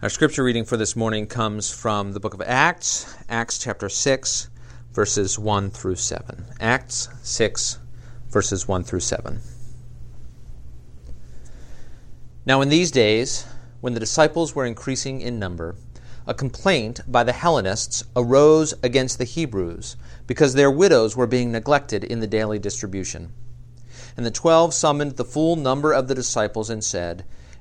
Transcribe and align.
Our 0.00 0.08
scripture 0.08 0.44
reading 0.44 0.64
for 0.64 0.76
this 0.76 0.94
morning 0.94 1.26
comes 1.26 1.72
from 1.72 2.12
the 2.12 2.20
book 2.20 2.32
of 2.32 2.40
Acts, 2.42 3.16
Acts 3.28 3.58
chapter 3.58 3.88
6, 3.88 4.48
verses 4.92 5.40
1 5.40 5.70
through 5.70 5.96
7. 5.96 6.44
Acts 6.60 7.08
6, 7.24 7.80
verses 8.28 8.68
1 8.68 8.84
through 8.84 9.00
7. 9.00 9.40
Now, 12.46 12.60
in 12.60 12.68
these 12.68 12.92
days, 12.92 13.44
when 13.80 13.94
the 13.94 13.98
disciples 13.98 14.54
were 14.54 14.64
increasing 14.64 15.20
in 15.20 15.40
number, 15.40 15.74
a 16.28 16.32
complaint 16.32 17.00
by 17.08 17.24
the 17.24 17.32
Hellenists 17.32 18.04
arose 18.14 18.74
against 18.84 19.18
the 19.18 19.24
Hebrews 19.24 19.96
because 20.28 20.54
their 20.54 20.70
widows 20.70 21.16
were 21.16 21.26
being 21.26 21.50
neglected 21.50 22.04
in 22.04 22.20
the 22.20 22.28
daily 22.28 22.60
distribution. 22.60 23.32
And 24.16 24.24
the 24.24 24.30
twelve 24.30 24.74
summoned 24.74 25.16
the 25.16 25.24
full 25.24 25.56
number 25.56 25.92
of 25.92 26.06
the 26.06 26.14
disciples 26.14 26.70
and 26.70 26.84
said, 26.84 27.24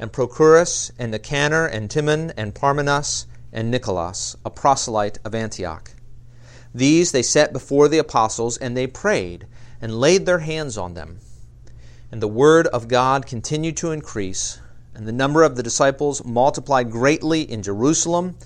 and 0.00 0.12
Prochorus, 0.12 0.90
and 0.98 1.10
Nicanor, 1.10 1.66
and 1.66 1.90
Timon, 1.90 2.32
and 2.36 2.54
Parmenas, 2.54 3.26
and 3.52 3.70
Nicholas, 3.70 4.36
a 4.44 4.50
proselyte 4.50 5.18
of 5.24 5.34
Antioch. 5.34 5.92
These 6.74 7.12
they 7.12 7.22
set 7.22 7.52
before 7.52 7.88
the 7.88 7.98
apostles, 7.98 8.56
and 8.58 8.76
they 8.76 8.86
prayed, 8.86 9.46
and 9.80 9.98
laid 10.00 10.26
their 10.26 10.40
hands 10.40 10.76
on 10.76 10.94
them. 10.94 11.18
And 12.12 12.22
the 12.22 12.28
word 12.28 12.66
of 12.68 12.88
God 12.88 13.26
continued 13.26 13.76
to 13.78 13.90
increase, 13.90 14.60
and 14.94 15.06
the 15.06 15.12
number 15.12 15.42
of 15.42 15.56
the 15.56 15.62
disciples 15.62 16.24
multiplied 16.24 16.90
greatly 16.90 17.42
in 17.42 17.62
Jerusalem, 17.62 18.36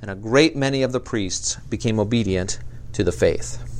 and 0.00 0.10
a 0.10 0.14
great 0.14 0.56
many 0.56 0.82
of 0.82 0.92
the 0.92 1.00
priests 1.00 1.56
became 1.68 1.98
obedient 1.98 2.58
to 2.92 3.04
the 3.04 3.12
faith. 3.12 3.71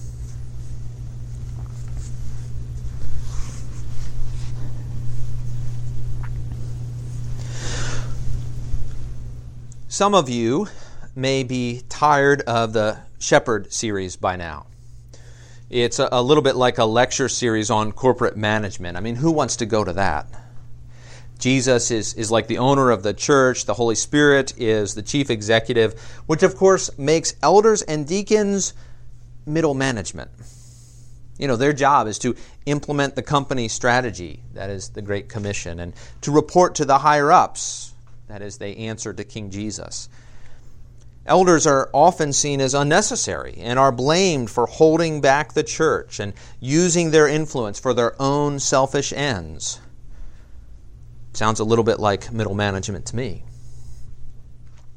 Some 10.03 10.17
of 10.17 10.28
you 10.28 10.67
may 11.14 11.45
be 11.45 11.84
tired 11.89 12.41
of 12.41 12.72
the 12.72 12.98
Shepherd 13.20 13.72
series 13.72 14.17
by 14.17 14.34
now. 14.34 14.67
It's 15.70 16.00
a, 16.00 16.20
little 16.20 16.42
bit 16.42 16.56
like 16.56 16.78
a 16.78 16.84
lecture 16.84 17.28
series 17.28 17.70
on 17.70 17.92
corporate 17.92 18.36
management. 18.36 18.97
I 18.97 19.00
mean, 19.00 19.14
who 19.14 19.31
wants 19.31 19.55
to 19.59 19.64
go 19.64 19.84
to 19.84 19.92
that? 19.92 20.27
Jesus 21.39 21.92
is, 21.92 22.14
is 22.14 22.33
like 22.33 22.48
the 22.48 22.59
owner 22.59 22.91
of 22.91 23.05
the 23.05 23.14
church, 23.14 23.64
the 23.67 23.75
Holy 23.75 23.94
Spirit 23.94 24.55
is 24.56 24.97
the 24.97 25.03
chief 25.03 25.31
executive, 25.31 25.94
which 26.27 26.42
of 26.42 26.56
course 26.56 26.91
makes 26.98 27.37
elders 27.41 27.83
and 27.83 28.05
deacons 28.05 28.75
middle 29.47 29.75
management. 29.75 30.33
You 31.39 31.47
know, 31.47 31.55
their 31.55 31.72
job 31.72 32.09
is 32.09 32.19
to 32.19 32.34
implement 32.66 33.14
the 33.14 33.22
company 33.22 33.69
strategy, 33.69 34.42
that 34.55 34.69
is 34.69 34.89
the 34.89 35.03
Great 35.03 35.28
Commission, 35.28 35.78
and 35.78 35.92
to 36.22 36.33
report 36.33 36.75
to 36.75 36.84
the 36.84 36.98
higher 36.98 37.31
ups, 37.31 37.92
that 38.33 38.41
is, 38.41 38.56
they 38.56 38.75
answer 38.77 39.12
to 39.12 39.25
King 39.25 39.50
Jesus. 39.50 40.08
Elders 41.27 41.66
are 41.66 41.91
often 41.92 42.33
seen 42.33 42.62
as 42.62 42.72
unnecessary 42.72 43.56
and 43.58 43.78
are 43.78 43.92
blamed 43.92 44.50
for 44.50 44.66
holding 44.66 45.20
back 45.20 45.52
the 45.52 45.62
church 45.62 46.19
and 46.19 46.33
using 46.58 47.10
their 47.10 47.28
influence 47.28 47.78
for 47.78 47.92
their 47.92 48.21
own 48.21 48.59
selfish 48.59 49.12
ends. 49.12 49.81
Sounds 51.34 51.60
a 51.60 51.65
little 51.65 51.84
bit 51.84 52.00
like 52.00 52.32
middle 52.32 52.54
management 52.54 53.04
to 53.06 53.16
me. 53.16 53.44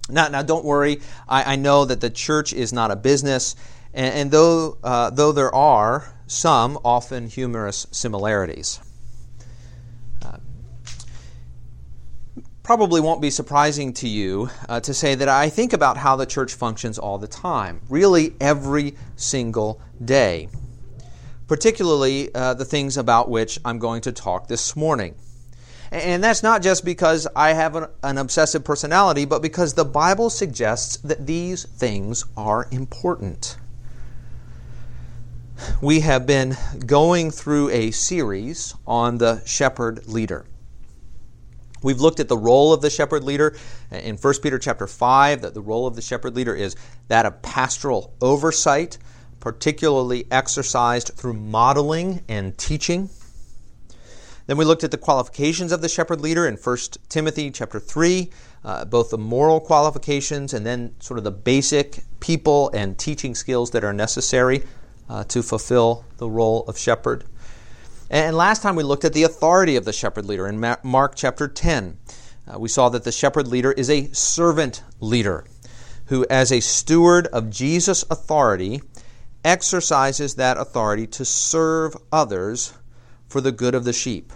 Now, 0.09 0.29
now 0.29 0.41
don't 0.41 0.63
worry. 0.63 1.01
I, 1.28 1.53
I 1.53 1.56
know 1.57 1.84
that 1.84 2.00
the 2.00 2.09
church 2.09 2.53
is 2.53 2.72
not 2.72 2.90
a 2.90 2.95
business 2.95 3.57
and, 3.94 4.16
and 4.16 4.31
though, 4.31 4.78
uh, 4.81 5.09
though 5.09 5.34
there 5.34 5.53
are 5.53 6.16
some 6.25 6.79
often 6.85 7.28
humorous 7.28 7.85
similarities. 7.91 8.79
Probably 12.66 13.00
won't 13.00 13.22
be 13.22 13.30
surprising 13.30 13.94
to 13.94 14.09
you 14.09 14.50
uh, 14.68 14.80
to 14.80 14.92
say 14.92 15.14
that 15.14 15.30
I 15.30 15.50
think 15.50 15.72
about 15.72 15.98
how 15.98 16.16
the 16.16 16.26
church 16.26 16.56
functions 16.56 16.98
all 16.98 17.20
the 17.20 17.28
time, 17.28 17.80
really 17.90 18.34
every 18.42 18.96
single 19.16 19.80
day, 20.03 20.50
particularly 21.48 22.34
uh, 22.34 22.56
the 22.56 22.66
things 22.66 22.98
about 22.98 23.30
which 23.30 23.59
I'm 23.64 23.78
going 23.78 24.02
to 24.02 24.12
talk 24.12 24.48
this 24.48 24.75
morning. 24.75 25.14
And 25.92 26.24
that's 26.24 26.42
not 26.42 26.64
just 26.64 26.84
because 26.84 27.28
I 27.36 27.54
have 27.54 27.75
an, 27.75 27.86
an, 28.02 28.18
obsessive 28.18 28.64
personality, 28.64 29.25
but 29.25 29.44
because 29.44 29.75
the 29.75 29.86
Bible 29.86 30.31
suggests 30.31 30.98
that 30.98 31.28
these 31.28 31.66
things 31.66 32.25
are 32.36 32.68
important 32.72 33.58
we 35.81 36.02
have 36.02 36.25
been 36.25 36.58
going 36.86 37.31
through 37.31 37.70
a 37.70 37.92
series 37.92 38.74
on 38.86 39.20
the 39.20 39.42
shepherd 39.46 40.06
leader. 40.08 40.46
We've 41.85 42.01
looked 42.01 42.19
at 42.19 42.29
the 42.29 42.38
role 42.38 42.73
of 42.73 42.81
the 42.81 42.90
shepherd 42.90 43.23
leader 43.23 43.56
in 43.91 44.18
1 44.18 44.34
Peter 44.41 44.57
chapter 44.57 44.88
5 44.88 45.44
that 45.44 45.53
the 45.53 45.62
role 45.62 45.85
of 45.85 45.96
the 45.96 46.01
shepherd 46.01 46.35
leader 46.35 46.56
is 46.56 46.75
that 47.09 47.28
of 47.28 47.44
pastoral 47.44 48.12
oversight, 48.22 48.97
particularly 49.40 50.25
exercised 50.31 51.12
through 51.16 51.34
modeling 51.34 52.24
and 52.28 52.57
teaching. 52.57 53.12
Then 54.47 54.57
we 54.57 54.66
looked 54.66 54.84
at 54.84 54.90
the 54.90 54.97
qualifications 54.97 55.72
of 55.72 55.84
the 55.84 55.88
shepherd 55.88 56.22
leader 56.22 56.47
in 56.47 56.56
1 56.56 56.78
Timothy 57.07 57.51
chapter 57.51 57.79
3, 57.79 58.31
uh, 58.63 58.85
both 58.85 59.12
the 59.12 59.19
moral 59.19 59.59
qualifications 59.59 60.56
and 60.56 60.66
then 60.66 60.95
sort 61.00 61.19
of 61.19 61.24
the 61.24 61.29
basic 61.29 62.03
people 62.19 62.72
and 62.74 62.97
teaching 62.97 63.35
skills 63.35 63.69
that 63.69 63.84
are 63.84 63.94
necessary 63.94 64.63
uh, 65.07 65.24
to 65.25 65.44
fulfill 65.44 66.03
the 66.18 66.28
role 66.28 66.63
of 66.68 66.79
shepherd. 66.79 67.25
And 68.10 68.38
last 68.38 68.62
time 68.62 68.76
we 68.76 68.84
looked 68.84 69.04
at 69.04 69.14
the 69.14 69.24
authority 69.24 69.78
of 69.78 69.86
the 69.86 69.94
shepherd 69.94 70.26
leader 70.26 70.48
in 70.48 70.60
Mark 70.84 71.16
chapter 71.16 71.48
10. 71.48 71.98
Uh, 72.48 72.60
we 72.60 72.70
saw 72.70 72.90
that 72.90 73.04
the 73.04 73.12
shepherd 73.12 73.48
leader 73.48 73.72
is 73.72 73.90
a 73.90 74.12
servant 74.14 74.84
leader 75.00 75.46
who, 76.06 76.24
as 76.30 76.52
a 76.52 76.60
steward 76.60 77.26
of 77.28 77.50
Jesus' 77.50 78.04
authority, 78.12 78.84
exercises 79.44 80.36
that 80.36 80.58
authority 80.58 81.08
to 81.08 81.26
serve 81.26 81.98
others 82.12 82.74
for 83.28 83.42
the 83.42 83.52
good 83.52 83.74
of 83.74 83.86
the 83.86 83.94
sheep. 83.94 84.32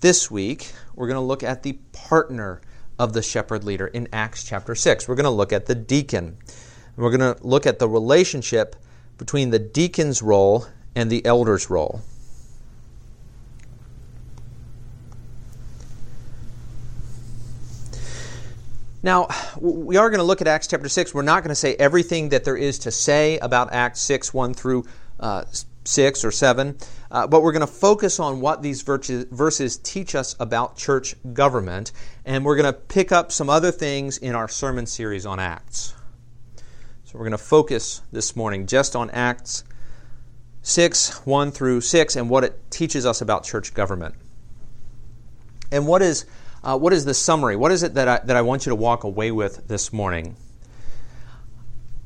This 0.00 0.30
week, 0.30 0.72
we're 0.94 1.06
going 1.06 1.16
to 1.16 1.20
look 1.20 1.42
at 1.42 1.62
the 1.62 1.78
partner 1.92 2.60
of 2.98 3.14
the 3.14 3.22
shepherd 3.22 3.64
leader 3.64 3.86
in 3.86 4.06
Acts 4.12 4.44
chapter 4.44 4.74
6. 4.74 5.08
We're 5.08 5.14
going 5.14 5.24
to 5.24 5.30
look 5.30 5.54
at 5.54 5.64
the 5.64 5.74
deacon. 5.74 6.36
We're 6.96 7.16
going 7.16 7.34
to 7.34 7.42
look 7.42 7.66
at 7.66 7.78
the 7.78 7.88
relationship 7.88 8.76
between 9.16 9.48
the 9.48 9.58
deacon's 9.58 10.20
role 10.20 10.66
and 10.94 11.10
the 11.10 11.24
elder's 11.24 11.70
role. 11.70 12.02
Now, 19.02 19.28
we 19.60 19.96
are 19.96 20.10
going 20.10 20.18
to 20.18 20.24
look 20.24 20.40
at 20.40 20.48
Acts 20.48 20.66
chapter 20.66 20.88
6. 20.88 21.14
We're 21.14 21.22
not 21.22 21.44
going 21.44 21.50
to 21.50 21.54
say 21.54 21.76
everything 21.76 22.30
that 22.30 22.44
there 22.44 22.56
is 22.56 22.80
to 22.80 22.90
say 22.90 23.38
about 23.38 23.72
Acts 23.72 24.00
6, 24.00 24.34
1 24.34 24.54
through 24.54 24.86
uh, 25.20 25.44
6 25.84 26.24
or 26.24 26.30
7, 26.30 26.76
uh, 27.10 27.26
but 27.26 27.42
we're 27.42 27.52
going 27.52 27.60
to 27.60 27.66
focus 27.66 28.18
on 28.20 28.40
what 28.40 28.60
these 28.62 28.82
verses 28.82 29.76
teach 29.78 30.14
us 30.14 30.34
about 30.40 30.76
church 30.76 31.14
government, 31.32 31.92
and 32.24 32.44
we're 32.44 32.56
going 32.56 32.72
to 32.72 32.78
pick 32.78 33.12
up 33.12 33.30
some 33.30 33.48
other 33.48 33.70
things 33.70 34.18
in 34.18 34.34
our 34.34 34.48
sermon 34.48 34.84
series 34.84 35.24
on 35.24 35.38
Acts. 35.38 35.94
So 37.04 37.18
we're 37.18 37.24
going 37.24 37.30
to 37.30 37.38
focus 37.38 38.02
this 38.12 38.36
morning 38.36 38.66
just 38.66 38.94
on 38.94 39.10
Acts 39.10 39.64
6, 40.62 41.26
1 41.26 41.50
through 41.50 41.80
6, 41.80 42.16
and 42.16 42.28
what 42.28 42.44
it 42.44 42.70
teaches 42.70 43.06
us 43.06 43.20
about 43.20 43.44
church 43.44 43.74
government. 43.74 44.14
And 45.70 45.86
what 45.86 46.02
is, 46.02 46.26
uh, 46.62 46.78
what 46.78 46.92
is 46.92 47.04
the 47.04 47.14
summary? 47.14 47.56
What 47.56 47.72
is 47.72 47.82
it 47.82 47.94
that 47.94 48.08
I, 48.08 48.18
that 48.24 48.36
I 48.36 48.42
want 48.42 48.66
you 48.66 48.70
to 48.70 48.76
walk 48.76 49.04
away 49.04 49.30
with 49.30 49.68
this 49.68 49.92
morning? 49.92 50.36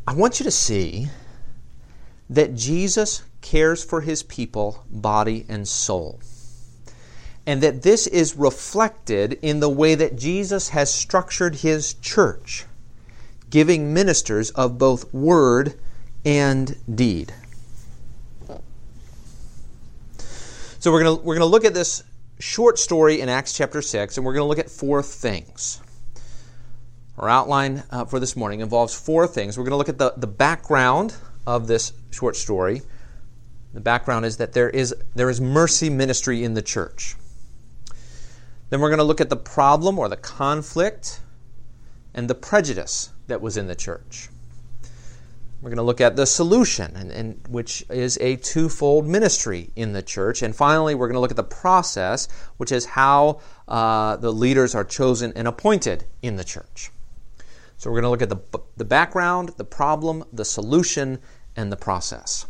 I 0.06 0.14
want 0.14 0.40
you 0.40 0.44
to 0.44 0.50
see 0.50 1.08
that 2.31 2.54
Jesus 2.54 3.22
cares 3.40 3.84
for 3.84 4.00
his 4.00 4.22
people, 4.22 4.84
body 4.90 5.44
and 5.49 5.66
soul. 5.66 6.20
And 7.46 7.60
that 7.62 7.82
this 7.82 8.06
is 8.06 8.37
reflected 8.37 9.38
in 9.43 9.60
the 9.60 9.69
way 9.69 9.94
that 9.94 10.16
Jesus 10.16 10.70
has 10.70 10.93
structured 10.93 11.56
his 11.56 11.94
church 11.94 12.66
giving 13.52 13.93
ministers 13.93 14.50
of 14.52 14.78
both 14.78 15.12
word 15.12 15.78
and 16.25 16.75
deed. 16.93 17.32
So 20.82 20.90
we're 20.90 21.05
going 21.05 21.17
to 21.17 21.23
we're 21.23 21.37
going 21.37 21.46
to 21.46 21.52
look 21.52 21.64
at 21.64 21.75
this 21.75 22.02
short 22.40 22.76
story 22.76 23.20
in 23.20 23.29
Acts 23.29 23.52
chapter 23.52 23.81
6, 23.81 24.17
and 24.17 24.26
we're 24.26 24.32
going 24.32 24.43
to 24.43 24.49
look 24.49 24.58
at 24.58 24.69
four 24.69 25.00
things. 25.00 25.81
Our 27.17 27.29
outline 27.29 27.84
uh, 27.93 28.05
for 28.05 28.19
this 28.19 28.34
morning 28.34 28.58
involves 28.58 28.93
four 28.93 29.29
things. 29.29 29.56
We're 29.56 29.62
going 29.62 29.75
to 29.75 29.76
look 29.76 29.88
at 29.88 29.99
the, 29.99 30.12
the 30.17 30.26
background 30.26 31.14
of 31.46 31.69
this 31.69 31.93
short 32.11 32.34
story. 32.34 32.82
The 33.73 33.81
background 33.81 34.26
is 34.26 34.38
that 34.38 34.55
there 34.55 34.69
is, 34.70 34.93
there 35.14 35.31
is 35.31 35.40
mercy 35.40 35.88
ministry 35.88 36.43
in 36.43 36.55
the 36.55 36.62
church. 36.62 37.14
Then 38.70 38.81
we're 38.81 38.90
going 38.90 38.99
to 38.99 39.05
look 39.05 39.20
at 39.20 39.31
the 39.31 39.37
problem 39.37 40.00
or 40.00 40.08
the 40.08 40.17
conflict 40.17 41.20
and 42.12 42.28
the 42.28 42.35
prejudice 42.35 43.11
that 43.28 43.40
was 43.40 43.56
in 43.56 43.69
the 43.69 43.76
church. 43.76 44.31
We're 45.62 45.70
going 45.70 45.76
to 45.76 45.85
look 45.85 46.00
at 46.00 46.17
the 46.17 46.26
solution, 46.26 46.97
and, 46.97 47.12
and, 47.12 47.41
which 47.49 47.85
is 47.88 48.19
a 48.20 48.35
twofold 48.35 49.06
ministry 49.06 49.70
in 49.76 49.93
the 49.93 50.03
church. 50.03 50.43
And 50.43 50.56
finally, 50.56 50.97
we're 50.97 51.06
going 51.06 51.14
to 51.14 51.20
look 51.20 51.31
at 51.31 51.37
the 51.37 51.44
process, 51.44 52.26
which 52.56 52.73
is 52.73 52.85
how 52.85 53.41
uh, 53.69 54.17
the 54.17 54.32
leaders 54.32 54.75
are 54.75 54.82
chosen 54.82 55.32
and 55.37 55.47
appointed 55.47 56.05
in 56.20 56.35
the 56.35 56.43
church. 56.43 56.91
So 57.79 57.91
we're 57.91 58.00
going 58.00 58.05
to 58.05 58.11
look 58.11 58.23
at 58.23 58.29
the, 58.29 58.61
the 58.76 58.85
background, 58.85 59.50
the 59.56 59.64
problem, 59.64 60.25
the 60.32 60.44
solution, 60.44 61.20
and 61.55 61.70
the 61.70 61.76
process. 61.76 62.44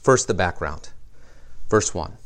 First, 0.00 0.26
the 0.26 0.34
background. 0.34 0.88
Verse 1.68 1.94
1. 1.94 2.16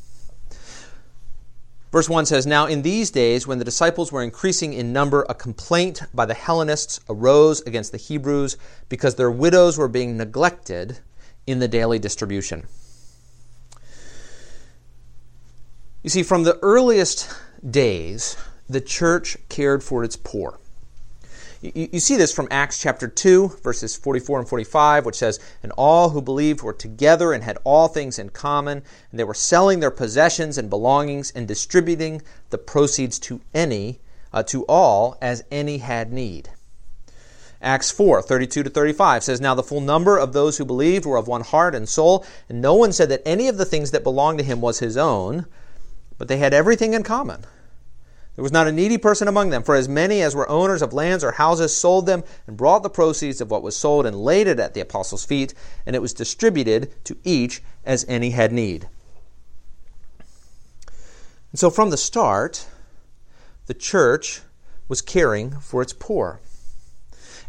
Verse 1.92 2.08
1 2.08 2.24
says, 2.24 2.46
Now 2.46 2.66
in 2.66 2.80
these 2.80 3.10
days, 3.10 3.46
when 3.46 3.58
the 3.58 3.66
disciples 3.66 4.10
were 4.10 4.22
increasing 4.22 4.72
in 4.72 4.94
number, 4.94 5.26
a 5.28 5.34
complaint 5.34 6.02
by 6.14 6.24
the 6.24 6.32
Hellenists 6.32 7.00
arose 7.08 7.60
against 7.60 7.92
the 7.92 7.98
Hebrews 7.98 8.56
because 8.88 9.16
their 9.16 9.30
widows 9.30 9.76
were 9.76 9.88
being 9.88 10.16
neglected 10.16 11.00
in 11.46 11.58
the 11.58 11.68
daily 11.68 11.98
distribution. 11.98 12.66
You 16.02 16.08
see, 16.08 16.22
from 16.22 16.44
the 16.44 16.58
earliest 16.62 17.30
days, 17.68 18.38
the 18.70 18.80
church 18.80 19.36
cared 19.50 19.84
for 19.84 20.02
its 20.02 20.16
poor. 20.16 20.58
You, 21.62 21.88
you, 21.92 22.00
see 22.00 22.16
this 22.16 22.32
from 22.32 22.48
Acts 22.50 22.80
chapter 22.80 23.06
2, 23.06 23.58
verses 23.62 23.94
44 23.94 24.40
and 24.40 24.48
45, 24.48 25.06
which 25.06 25.14
says, 25.14 25.38
And 25.62 25.70
all 25.78 26.08
who 26.08 26.20
believed 26.20 26.60
were 26.60 26.72
together 26.72 27.32
and 27.32 27.44
had 27.44 27.58
all 27.62 27.86
things 27.86 28.18
in 28.18 28.30
common, 28.30 28.82
and 29.10 29.20
they 29.20 29.22
were 29.22 29.32
selling 29.32 29.78
their 29.78 29.92
possessions 29.92 30.58
and 30.58 30.68
belongings 30.68 31.30
and 31.30 31.46
distributing 31.46 32.20
the 32.50 32.58
proceeds 32.58 33.20
to 33.20 33.40
any, 33.54 34.00
uh, 34.32 34.42
to 34.42 34.64
all, 34.64 35.16
as 35.22 35.44
any 35.52 35.78
had 35.78 36.12
need. 36.12 36.50
Acts 37.60 37.92
4, 37.92 38.22
32 38.22 38.64
to 38.64 38.70
35 38.70 39.22
says, 39.22 39.40
Now 39.40 39.54
the 39.54 39.62
full 39.62 39.80
number 39.80 40.18
of 40.18 40.32
those 40.32 40.58
who 40.58 40.64
believed 40.64 41.06
were 41.06 41.16
of 41.16 41.28
one 41.28 41.42
heart 41.42 41.76
and 41.76 41.88
soul, 41.88 42.26
and 42.48 42.60
no 42.60 42.74
one 42.74 42.92
said 42.92 43.08
that 43.10 43.22
any 43.24 43.46
of 43.46 43.56
the 43.56 43.64
things 43.64 43.92
that 43.92 44.02
belonged 44.02 44.38
to 44.38 44.44
him 44.44 44.60
was 44.60 44.80
his 44.80 44.96
own, 44.96 45.46
but 46.18 46.26
they 46.26 46.38
had 46.38 46.52
everything 46.52 46.92
in 46.92 47.04
common. 47.04 47.44
There 48.34 48.42
was 48.42 48.52
not 48.52 48.66
a 48.66 48.72
needy 48.72 48.96
person 48.96 49.28
among 49.28 49.50
them, 49.50 49.62
for 49.62 49.74
as 49.74 49.88
many 49.88 50.22
as 50.22 50.34
were 50.34 50.48
owners 50.48 50.80
of 50.80 50.94
lands 50.94 51.22
or 51.22 51.32
houses 51.32 51.76
sold 51.76 52.06
them 52.06 52.24
and 52.46 52.56
brought 52.56 52.82
the 52.82 52.88
proceeds 52.88 53.42
of 53.42 53.50
what 53.50 53.62
was 53.62 53.76
sold 53.76 54.06
and 54.06 54.16
laid 54.16 54.46
it 54.46 54.58
at 54.58 54.72
the 54.72 54.80
apostles' 54.80 55.24
feet, 55.24 55.52
and 55.84 55.94
it 55.94 56.00
was 56.00 56.14
distributed 56.14 56.92
to 57.04 57.18
each 57.24 57.62
as 57.84 58.06
any 58.08 58.30
had 58.30 58.50
need. 58.50 58.88
And 61.50 61.58
so 61.58 61.68
from 61.68 61.90
the 61.90 61.98
start, 61.98 62.66
the 63.66 63.74
church 63.74 64.40
was 64.88 65.02
caring 65.02 65.50
for 65.60 65.82
its 65.82 65.92
poor. 65.92 66.40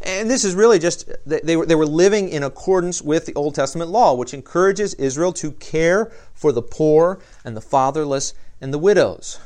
And 0.02 0.30
this 0.30 0.44
is 0.44 0.54
really 0.54 0.80
just, 0.80 1.10
they 1.26 1.56
were, 1.56 1.66
they 1.66 1.76
were 1.76 1.86
living 1.86 2.28
in 2.28 2.44
accordance 2.44 3.02
with 3.02 3.26
the 3.26 3.34
Old 3.36 3.56
Testament 3.56 3.90
law, 3.90 4.14
which 4.14 4.34
encourages 4.34 4.94
Israel 4.96 5.32
to 5.34 5.54
care 5.54 6.12
for 6.34 6.52
the 6.52 6.62
poor 6.62 7.22
and 7.46 7.56
the 7.56 7.62
fatherless 7.62 8.34
and 8.60 8.74
the 8.74 8.78
widows 8.78 9.40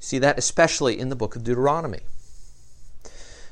see 0.00 0.18
that 0.18 0.38
especially 0.38 0.98
in 0.98 1.10
the 1.10 1.16
book 1.16 1.36
of 1.36 1.44
Deuteronomy. 1.44 2.00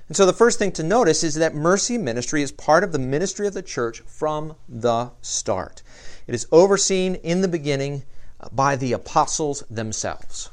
And 0.09 0.17
so 0.17 0.25
the 0.25 0.33
first 0.33 0.59
thing 0.59 0.73
to 0.73 0.83
notice 0.83 1.23
is 1.23 1.35
that 1.35 1.55
mercy 1.55 1.99
ministry 1.99 2.43
is 2.43 2.50
part 2.50 2.83
of 2.83 2.93
the 2.93 2.99
ministry 2.99 3.47
of 3.47 3.55
the 3.55 3.62
church 3.62 4.00
from 4.00 4.56
the 4.69 5.11
start. 5.21 5.83
It 6.27 6.35
is 6.35 6.47
overseen 6.50 7.17
in 7.17 7.43
the 7.43 7.49
beginning 7.49 8.05
by 8.50 8.77
the 8.77 8.93
apostles 8.93 9.62
themselves. 9.69 10.50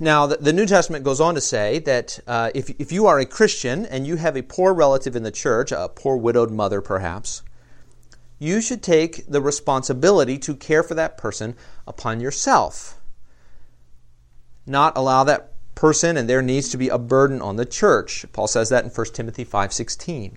Now, 0.00 0.26
the, 0.26 0.52
New 0.52 0.66
Testament 0.66 1.04
goes 1.04 1.20
on 1.20 1.34
to 1.34 1.40
say 1.40 1.78
that 1.80 2.18
uh, 2.26 2.50
if, 2.54 2.70
if 2.80 2.92
you 2.92 3.06
are 3.06 3.18
a 3.18 3.26
Christian 3.26 3.84
and 3.86 4.06
you 4.06 4.16
have 4.16 4.36
a 4.36 4.42
poor 4.42 4.72
relative 4.72 5.14
in 5.14 5.22
the 5.22 5.30
church, 5.30 5.70
a 5.70 5.88
poor 5.88 6.16
widowed 6.16 6.50
mother 6.50 6.80
perhaps, 6.80 7.42
you 8.38 8.60
should 8.60 8.82
take 8.82 9.26
the 9.26 9.40
responsibility 9.40 10.38
to 10.38 10.54
care 10.54 10.82
for 10.82 10.94
that 10.94 11.16
person 11.16 11.54
upon 11.86 12.20
yourself. 12.20 13.00
Not 14.66 14.96
allow 14.96 15.24
that 15.24 15.52
person 15.74 16.16
and 16.16 16.28
their 16.28 16.42
needs 16.42 16.68
to 16.70 16.76
be 16.76 16.88
a 16.88 16.98
burden 16.98 17.40
on 17.40 17.56
the 17.56 17.64
church. 17.64 18.26
Paul 18.32 18.46
says 18.48 18.68
that 18.70 18.84
in 18.84 18.90
1 18.90 19.06
Timothy 19.14 19.44
5:16. 19.44 20.36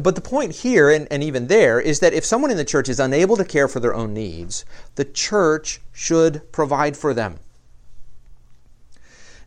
But 0.00 0.16
the 0.16 0.20
point 0.20 0.56
here, 0.56 0.90
and, 0.90 1.06
and 1.10 1.22
even 1.22 1.46
there, 1.46 1.80
is 1.80 2.00
that 2.00 2.12
if 2.12 2.24
someone 2.24 2.50
in 2.50 2.56
the 2.56 2.64
church 2.64 2.88
is 2.88 3.00
unable 3.00 3.36
to 3.36 3.44
care 3.44 3.68
for 3.68 3.80
their 3.80 3.94
own 3.94 4.12
needs, 4.12 4.64
the 4.96 5.04
church 5.04 5.80
should 5.92 6.50
provide 6.52 6.96
for 6.96 7.14
them. 7.14 7.38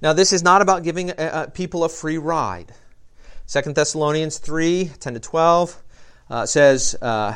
Now, 0.02 0.14
this 0.14 0.34
is 0.34 0.42
not 0.42 0.62
about 0.62 0.84
giving 0.84 1.12
uh, 1.12 1.14
uh 1.18 1.48
people 1.48 1.84
a 1.84 1.90
free 1.90 2.18
ride. 2.18 2.74
2 3.48 3.74
Thessalonians 3.74 4.38
3 4.38 4.92
10 5.00 5.14
to 5.14 5.20
12 5.20 5.84
uh, 6.32 6.46
says, 6.46 6.96
uh, 7.02 7.36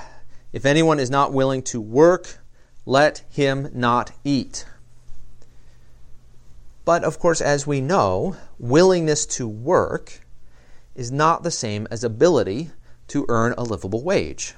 If 0.54 0.66
anyone 0.66 1.00
is 1.00 1.12
not 1.12 1.34
willing 1.34 1.62
to 1.64 1.82
work, 1.82 2.40
let 2.86 3.24
him 3.30 3.70
not 3.74 4.12
eat. 4.24 4.66
But 6.86 7.04
of 7.04 7.20
course, 7.20 7.42
as 7.42 7.68
we 7.68 7.82
know, 7.82 8.38
willingness 8.58 9.26
to 9.26 9.48
work 9.48 10.22
is 10.96 11.12
not 11.12 11.44
the 11.44 11.52
same 11.52 11.88
as 11.92 12.04
ability 12.04 12.72
to 13.10 13.26
earn 13.28 13.54
a 13.58 13.64
livable 13.64 14.04
wage. 14.04 14.54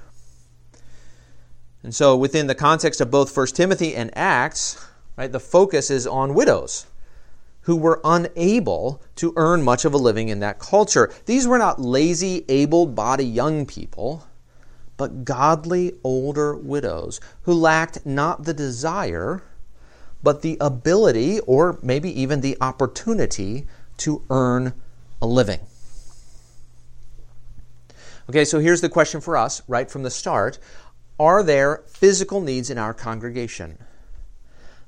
And 1.82 1.94
so, 1.94 2.16
within 2.16 2.46
the 2.46 2.54
context 2.54 3.00
of 3.00 3.10
both 3.10 3.36
1 3.36 3.48
Timothy 3.48 3.94
and 3.94 4.16
Acts, 4.16 4.86
right, 5.16 5.30
the 5.32 5.40
focus 5.40 5.90
is 5.90 6.06
on 6.06 6.34
widows 6.34 6.86
who 7.68 7.76
were 7.76 8.00
unable 8.02 9.02
to 9.14 9.34
earn 9.36 9.62
much 9.62 9.84
of 9.84 9.92
a 9.92 9.98
living 9.98 10.30
in 10.30 10.40
that 10.40 10.58
culture. 10.58 11.12
These 11.26 11.46
were 11.46 11.58
not 11.58 11.78
lazy, 11.78 12.46
able 12.48 12.86
bodied 12.86 13.34
young 13.34 13.66
people, 13.66 14.26
but 14.96 15.26
godly 15.26 15.92
older 16.02 16.56
widows 16.56 17.20
who 17.42 17.52
lacked 17.52 18.06
not 18.06 18.44
the 18.44 18.54
desire, 18.54 19.42
but 20.22 20.40
the 20.40 20.56
ability 20.62 21.40
or 21.40 21.78
maybe 21.82 22.08
even 22.18 22.40
the 22.40 22.56
opportunity 22.58 23.66
to 23.98 24.24
earn 24.30 24.72
a 25.20 25.26
living. 25.26 25.60
Okay, 28.30 28.46
so 28.46 28.60
here's 28.60 28.80
the 28.80 28.88
question 28.88 29.20
for 29.20 29.36
us 29.36 29.60
right 29.68 29.90
from 29.90 30.04
the 30.04 30.10
start 30.10 30.58
Are 31.20 31.42
there 31.42 31.82
physical 31.86 32.40
needs 32.40 32.70
in 32.70 32.78
our 32.78 32.94
congregation 32.94 33.76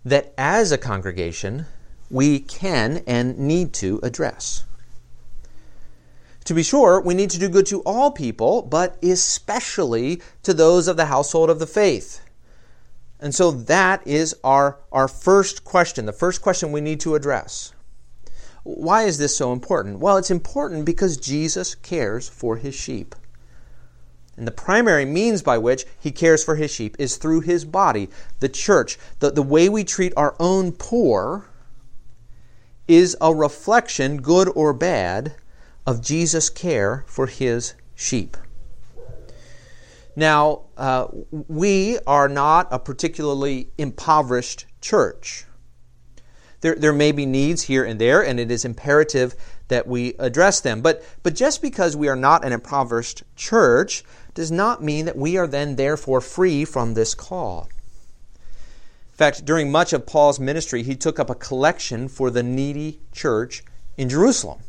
that 0.02 0.32
as 0.38 0.72
a 0.72 0.78
congregation 0.78 1.66
we 2.10 2.40
can 2.40 3.02
and 3.06 3.38
need 3.38 3.72
to 3.74 4.00
address. 4.02 4.64
To 6.44 6.54
be 6.54 6.62
sure, 6.64 7.00
we 7.00 7.14
need 7.14 7.30
to 7.30 7.38
do 7.38 7.48
good 7.48 7.66
to 7.66 7.80
all 7.82 8.10
people, 8.10 8.62
but 8.62 9.02
especially 9.04 10.20
to 10.42 10.52
those 10.52 10.88
of 10.88 10.96
the 10.96 11.06
household 11.06 11.48
of 11.48 11.60
the 11.60 11.66
faith. 11.66 12.20
And 13.20 13.34
so 13.34 13.50
that 13.50 14.04
is 14.06 14.34
our, 14.42 14.78
our 14.90 15.06
first 15.06 15.62
question, 15.62 16.06
the 16.06 16.12
first 16.12 16.42
question 16.42 16.72
we 16.72 16.80
need 16.80 17.00
to 17.00 17.14
address. 17.14 17.72
Why 18.62 19.04
is 19.04 19.18
this 19.18 19.36
so 19.36 19.52
important? 19.52 20.00
Well, 20.00 20.16
it's 20.16 20.30
important 20.30 20.84
because 20.84 21.16
Jesus 21.16 21.74
cares 21.74 22.28
for 22.28 22.56
his 22.56 22.74
sheep. 22.74 23.14
And 24.36 24.46
the 24.46 24.52
primary 24.52 25.04
means 25.04 25.42
by 25.42 25.58
which 25.58 25.84
he 25.98 26.10
cares 26.10 26.42
for 26.42 26.56
his 26.56 26.70
sheep 26.70 26.96
is 26.98 27.16
through 27.16 27.42
his 27.42 27.64
body, 27.64 28.08
the 28.40 28.48
church. 28.48 28.98
The, 29.18 29.30
the 29.30 29.42
way 29.42 29.68
we 29.68 29.84
treat 29.84 30.14
our 30.16 30.34
own 30.40 30.72
poor 30.72 31.49
is 32.90 33.16
a 33.20 33.32
reflection, 33.32 34.20
good 34.20 34.50
or 34.56 34.72
bad, 34.72 35.32
of 35.86 36.02
Jesus' 36.02 36.50
care 36.50 37.04
for 37.06 37.28
his 37.28 37.74
sheep. 37.94 38.36
Now, 40.16 40.62
uh, 40.76 41.06
we 41.30 42.00
are 42.04 42.28
not 42.28 42.66
a 42.72 42.80
particularly 42.80 43.70
impoverished 43.78 44.66
church. 44.80 45.44
There, 46.62 46.74
there 46.74 46.92
may 46.92 47.12
be 47.12 47.26
needs 47.26 47.62
here 47.62 47.84
and 47.84 48.00
there, 48.00 48.24
and 48.24 48.40
it 48.40 48.50
is 48.50 48.64
imperative 48.64 49.36
that 49.68 49.86
we 49.86 50.14
address 50.18 50.60
them. 50.60 50.80
But, 50.80 51.04
but 51.22 51.36
just 51.36 51.62
because 51.62 51.96
we 51.96 52.08
are 52.08 52.16
not 52.16 52.44
an 52.44 52.52
impoverished 52.52 53.22
church 53.36 54.02
does 54.34 54.50
not 54.50 54.82
mean 54.82 55.04
that 55.04 55.16
we 55.16 55.36
are 55.36 55.46
then 55.46 55.76
therefore 55.76 56.20
free 56.20 56.64
from 56.64 56.94
this 56.94 57.14
call 57.14 57.68
fact, 59.20 59.44
during 59.44 59.70
much 59.70 59.92
of 59.92 60.06
Paul's 60.06 60.40
ministry, 60.40 60.82
he 60.82 60.96
took 60.96 61.20
up 61.20 61.28
a 61.28 61.34
collection 61.34 62.08
for 62.08 62.30
the 62.30 62.42
needy 62.42 63.00
church 63.12 63.62
in 63.98 64.08
Jerusalem. 64.08 64.60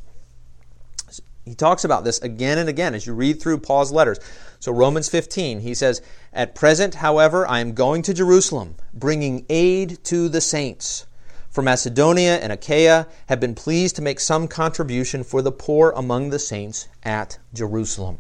He 1.46 1.56
talks 1.56 1.86
about 1.86 2.04
this 2.04 2.20
again 2.20 2.58
and 2.58 2.68
again 2.68 2.94
as 2.94 3.08
you 3.08 3.14
read 3.14 3.42
through 3.42 3.60
Paul's 3.60 3.94
letters. 3.94 4.20
So, 4.60 4.74
Romans 4.74 5.08
15, 5.08 5.62
he 5.62 5.74
says, 5.74 6.02
At 6.34 6.54
present, 6.54 6.96
however, 6.96 7.48
I 7.48 7.62
am 7.62 7.74
going 7.74 8.02
to 8.04 8.14
Jerusalem, 8.14 8.76
bringing 8.94 9.46
aid 9.50 10.04
to 10.06 10.28
the 10.28 10.42
saints. 10.42 11.06
for 11.50 11.62
Macedonia 11.62 12.38
and 12.38 12.52
Achaia 12.52 13.08
have 13.28 13.40
been 13.40 13.56
pleased 13.56 13.96
to 13.96 14.02
make 14.02 14.20
some 14.20 14.48
contribution 14.48 15.24
for 15.24 15.42
the 15.42 15.52
poor 15.52 15.92
among 15.96 16.30
the 16.30 16.40
saints 16.40 16.88
at 17.04 17.40
Jerusalem. 17.54 18.20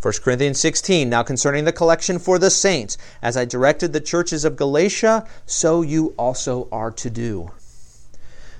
1 0.00 0.14
Corinthians 0.22 0.60
16, 0.60 1.08
now 1.08 1.24
concerning 1.24 1.64
the 1.64 1.72
collection 1.72 2.20
for 2.20 2.38
the 2.38 2.50
saints, 2.50 2.96
as 3.20 3.36
I 3.36 3.44
directed 3.44 3.92
the 3.92 4.00
churches 4.00 4.44
of 4.44 4.54
Galatia, 4.54 5.26
so 5.44 5.82
you 5.82 6.14
also 6.16 6.68
are 6.70 6.92
to 6.92 7.10
do. 7.10 7.50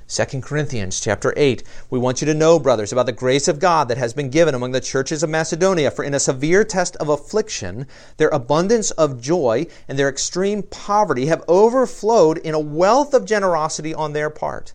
2 0.08 0.40
Corinthians 0.40 0.98
chapter 0.98 1.32
8. 1.36 1.62
We 1.90 1.98
want 2.00 2.20
you 2.20 2.26
to 2.26 2.34
know, 2.34 2.58
brothers, 2.58 2.92
about 2.92 3.06
the 3.06 3.12
grace 3.12 3.46
of 3.46 3.60
God 3.60 3.86
that 3.86 3.98
has 3.98 4.12
been 4.12 4.30
given 4.30 4.56
among 4.56 4.72
the 4.72 4.80
churches 4.80 5.22
of 5.22 5.30
Macedonia. 5.30 5.92
For 5.92 6.02
in 6.02 6.12
a 6.12 6.18
severe 6.18 6.64
test 6.64 6.96
of 6.96 7.08
affliction, 7.08 7.86
their 8.16 8.30
abundance 8.30 8.90
of 8.92 9.20
joy 9.20 9.68
and 9.86 9.96
their 9.96 10.08
extreme 10.08 10.64
poverty 10.64 11.26
have 11.26 11.44
overflowed 11.46 12.38
in 12.38 12.54
a 12.54 12.58
wealth 12.58 13.14
of 13.14 13.24
generosity 13.24 13.94
on 13.94 14.12
their 14.12 14.28
part. 14.28 14.72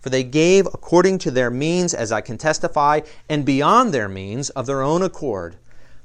For 0.00 0.08
they 0.08 0.24
gave 0.24 0.64
according 0.64 1.18
to 1.18 1.30
their 1.30 1.50
means, 1.50 1.92
as 1.92 2.10
I 2.10 2.22
can 2.22 2.38
testify, 2.38 3.00
and 3.28 3.44
beyond 3.44 3.92
their 3.92 4.08
means 4.08 4.48
of 4.50 4.64
their 4.64 4.80
own 4.80 5.02
accord, 5.02 5.58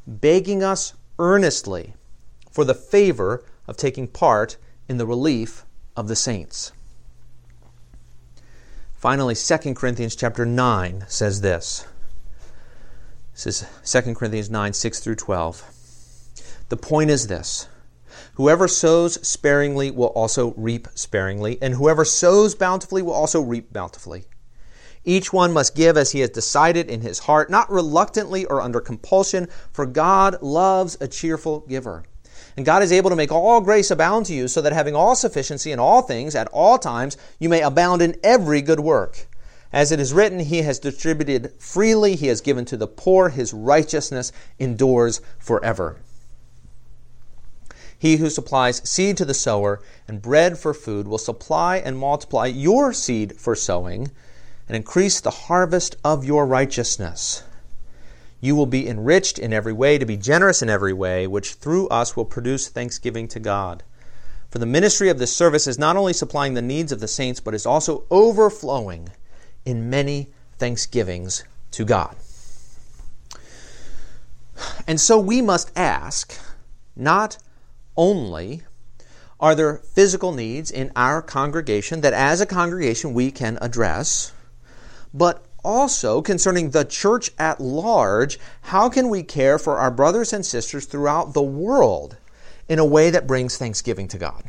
begging 0.08 0.63
us 0.63 0.93
earnestly 1.20 1.93
for 2.51 2.65
the 2.65 2.74
favor 2.74 3.43
of 3.67 3.77
taking 3.77 4.08
part 4.08 4.58
in 4.88 4.98
the 4.98 5.05
relief 5.05 5.65
of 5.96 6.08
the 6.08 6.15
saints. 6.15 6.72
Finally, 8.93 9.36
2 9.36 9.74
Corinthians 9.74 10.15
chapter 10.15 10.46
9 10.46 11.05
says 11.08 11.41
this. 11.41 11.88
This 13.34 13.63
is 13.84 14.03
2 14.03 14.13
Corinthians 14.13 14.50
9, 14.50 14.74
6 14.74 15.00
through 15.00 15.15
12. 15.15 15.65
The 16.70 16.77
point 16.77 17.10
is 17.10 17.27
this 17.27 17.67
Whoever 18.36 18.67
sows 18.67 19.25
sparingly 19.27 19.91
will 19.91 20.08
also 20.08 20.53
reap 20.53 20.88
sparingly, 20.96 21.58
and 21.62 21.74
whoever 21.74 22.05
sows 22.05 22.55
bountifully 22.55 23.01
will 23.01 23.13
also 23.13 23.41
reap 23.41 23.74
bountifully. 23.74 24.25
Each 25.03 25.34
one 25.34 25.51
must 25.51 25.75
give 25.75 25.98
as 25.98 26.12
he 26.12 26.20
has 26.20 26.29
decided 26.29 26.89
in 26.89 27.01
his 27.01 27.20
heart, 27.20 27.50
not 27.50 27.72
reluctantly 27.72 28.46
or 28.46 28.62
under 28.62 28.79
compulsion, 28.79 29.48
for 29.72 29.86
God 29.86 30.41
loves 30.41 30.98
a 31.01 31.08
cheerful 31.08 31.62
giver. 31.62 32.03
And 32.55 32.65
God 32.65 32.84
is 32.84 32.91
able 32.91 33.10
to 33.10 33.15
make 33.15 33.31
all 33.31 33.62
grace 33.62 33.89
abound 33.89 34.27
to 34.27 34.34
you, 34.34 34.48
so 34.48 34.62
that 34.62 34.74
having 34.74 34.96
all 34.96 35.15
sufficiency 35.15 35.72
in 35.72 35.79
all 35.79 36.01
things 36.01 36.36
at 36.36 36.48
all 36.50 36.77
times, 36.77 37.17
you 37.39 37.50
may 37.50 37.62
abound 37.62 38.01
in 38.01 38.15
every 38.24 38.62
good 38.62 38.79
work. 38.79 39.27
As 39.74 39.91
it 39.91 40.00
is 40.00 40.13
written, 40.13 40.39
He 40.39 40.63
has 40.63 40.79
distributed 40.79 41.53
freely, 41.58 42.15
He 42.15 42.27
has 42.27 42.41
given 42.41 42.65
to 42.65 42.77
the 42.77 42.88
poor, 42.88 43.29
His 43.29 43.53
righteousness 43.53 44.31
endures 44.60 45.22
forever. 45.39 45.98
He 47.98 48.17
who 48.17 48.29
supplies 48.29 48.81
seed 48.88 49.15
to 49.17 49.25
the 49.25 49.34
sower 49.34 49.79
and 50.08 50.22
bread 50.22 50.58
for 50.58 50.74
food 50.74 51.08
will 51.08 51.17
supply 51.17 51.77
and 51.77 51.98
multiply 51.98 52.48
your 52.48 52.93
seed 52.93 53.39
for 53.39 53.55
sowing 53.55 54.12
and 54.68 54.75
increase 54.75 55.20
the 55.20 55.32
harvest 55.32 55.96
of 56.03 56.24
your 56.24 56.46
righteousness 56.46 57.44
you 58.41 58.56
will 58.56 58.65
be 58.65 58.89
enriched 58.89 59.38
in 59.38 59.53
every 59.53 59.72
way 59.72 60.00
to 60.00 60.06
be 60.06 60.18
generous 60.18 60.63
in 60.63 60.70
every 60.70 60.94
way, 60.94 61.27
which 61.27 61.53
through 61.53 61.88
us 61.89 62.18
will 62.18 62.25
produce 62.25 62.68
thanksgiving 62.68 63.27
to 63.27 63.39
God. 63.39 63.84
For 64.50 64.58
the 64.58 64.65
ministry 64.65 65.10
of 65.10 65.20
this 65.20 65.34
service 65.34 65.68
is 65.68 65.80
not 65.80 65.96
only 65.96 66.12
supplying 66.12 66.56
the 66.56 66.62
needs 66.62 66.91
of 66.91 67.00
the 67.00 67.08
saints, 67.08 67.39
but 67.39 67.53
is 67.53 67.68
also 67.68 68.03
overflowing 68.10 69.10
in 69.63 69.89
many 69.89 70.30
thanksgivings 70.58 71.44
to 71.72 71.86
God. 71.86 72.15
And 74.88 75.00
so 75.00 75.20
we 75.20 75.41
must 75.41 75.72
ask 75.77 76.38
not 76.96 77.38
only 77.96 78.63
are 79.39 79.56
there 79.56 79.77
physical 79.77 80.32
needs 80.34 80.70
in 80.70 80.91
our 80.96 81.22
congregation 81.22 82.01
that 82.01 82.13
as 82.13 82.41
a 82.41 82.46
congregation 82.46 83.13
we 83.13 83.32
can 83.32 83.58
address, 83.62 84.34
but 85.13 85.46
also 85.63 86.22
concerning 86.22 86.72
the 86.72 86.86
church 86.86 87.32
at 87.38 87.60
large, 87.60 88.39
how 88.62 88.89
can 88.89 89.10
we 89.10 89.24
care 89.24 89.60
for 89.60 89.77
our 89.77 89.91
brothers 89.91 90.34
and 90.34 90.46
sisters 90.46 90.86
throughout 90.86 91.34
the 91.34 91.41
world 91.41 92.18
in 92.68 92.80
a 92.80 92.86
way 92.86 93.10
that 93.10 93.27
brings 93.27 93.58
thanksgiving 93.58 94.08
to 94.08 94.18
God? 94.18 94.46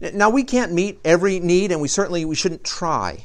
Now 0.00 0.30
we 0.30 0.44
can't 0.44 0.72
meet 0.72 0.98
every 1.04 1.40
need 1.40 1.72
and 1.72 1.80
we 1.80 1.88
certainly 1.88 2.24
we 2.24 2.34
shouldn't 2.34 2.64
try. 2.64 3.24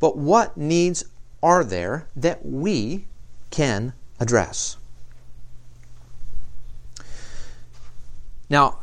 But 0.00 0.18
what 0.18 0.56
needs 0.56 1.04
are 1.42 1.62
there 1.62 2.08
that 2.16 2.44
we 2.44 3.06
can 3.50 3.92
address? 4.18 4.76
Now, 8.50 8.80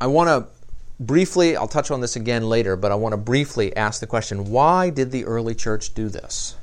I 0.00 0.06
want 0.06 0.28
to 0.28 0.55
briefly, 0.98 1.56
I'll 1.56 1.68
touch 1.68 1.90
on 1.90 2.00
this 2.00 2.16
again 2.16 2.48
later, 2.48 2.76
but 2.76 2.92
I 2.92 2.94
want 2.94 3.12
to 3.12 3.18
briefly 3.18 3.76
ask 3.76 4.00
the 4.00 4.06
question 4.06 4.50
why 4.50 4.90
did 4.90 5.10
the 5.10 5.24
early 5.24 5.54
church 5.54 5.94
do 5.94 6.08
this? 6.08 6.56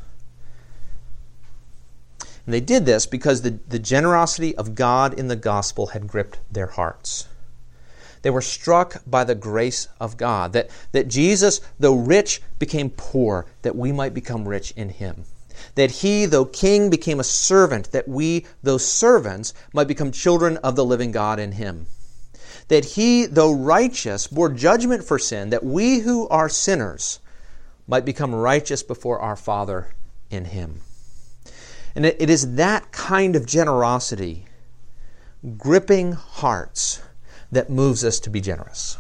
And 2.45 2.53
they 2.53 2.59
did 2.59 2.85
this 2.85 3.05
because 3.05 3.41
the, 3.41 3.51
the 3.67 3.79
generosity 3.79 4.55
of 4.57 4.75
God 4.75 5.17
in 5.17 5.29
the 5.29 5.35
gospel 5.35 5.87
had 5.87 6.07
gripped 6.07 6.39
their 6.51 6.67
hearts. 6.67 7.27
They 8.21 8.29
were 8.29 8.41
struck 8.41 9.01
by 9.05 9.23
the 9.23 9.35
grace 9.35 9.87
of 9.99 10.17
God, 10.17 10.53
that, 10.53 10.69
that 10.93 11.09
Jesus, 11.09 11.61
though 11.79 11.95
rich, 11.95 12.41
became 12.57 12.89
poor, 12.89 13.45
that 13.61 13.75
we 13.75 13.91
might 13.91 14.13
become 14.13 14.47
rich 14.47 14.71
in 14.75 14.89
him. 14.89 15.25
That 15.75 15.91
he, 15.91 16.25
though 16.25 16.45
king, 16.45 16.89
became 16.89 17.19
a 17.19 17.25
servant, 17.25 17.91
that 17.91 18.07
we, 18.07 18.45
though 18.61 18.77
servants, 18.77 19.53
might 19.73 19.87
become 19.87 20.11
children 20.11 20.57
of 20.57 20.75
the 20.75 20.85
living 20.85 21.11
God 21.11 21.39
in 21.39 21.53
him 21.53 21.85
that 22.67 22.86
he, 22.86 23.25
though 23.25 23.53
righteous, 23.53 24.27
bore 24.27 24.50
judgment 24.50 25.03
for 25.03 25.20
sin, 25.20 25.50
that 25.50 25.63
we 25.63 26.00
who 26.00 26.27
are 26.29 26.50
sinners 26.50 27.20
might 27.88 28.05
become 28.05 28.34
righteous 28.34 28.84
before 28.84 29.20
our 29.20 29.36
Father 29.36 29.93
in 30.29 30.46
him. 30.46 30.82
And 31.96 32.05
it 32.05 32.29
is 32.29 32.55
that 32.55 32.91
kind 32.91 33.36
of 33.36 33.46
generosity, 33.46 34.46
gripping 35.58 36.13
hearts, 36.13 37.01
that 37.51 37.70
moves 37.70 38.03
us 38.03 38.20
to 38.22 38.29
be 38.29 38.41
generous. 38.41 38.98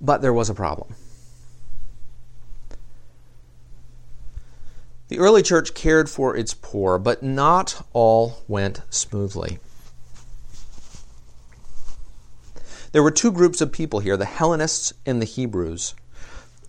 But 0.00 0.20
there 0.20 0.32
was 0.32 0.50
a 0.50 0.54
problem. 0.54 0.94
The 5.08 5.18
early 5.18 5.42
church 5.42 5.74
cared 5.74 6.10
for 6.10 6.36
its 6.36 6.54
poor, 6.54 6.98
but 6.98 7.22
not 7.22 7.86
all 7.92 8.42
went 8.48 8.80
smoothly. 8.90 9.58
There 12.92 13.02
were 13.02 13.10
two 13.10 13.32
groups 13.32 13.60
of 13.60 13.72
people 13.72 14.00
here 14.00 14.16
the 14.16 14.26
Hellenists 14.26 14.92
and 15.06 15.20
the 15.20 15.26
Hebrews. 15.26 15.94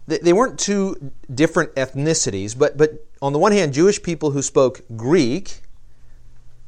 They 0.07 0.33
weren't 0.33 0.59
two 0.59 1.11
different 1.33 1.73
ethnicities, 1.75 2.57
but, 2.57 2.77
but 2.77 3.05
on 3.21 3.31
the 3.31 3.39
one 3.39 3.53
hand, 3.53 3.73
Jewish 3.73 4.03
people 4.03 4.31
who 4.31 4.41
spoke 4.41 4.81
Greek 4.97 5.61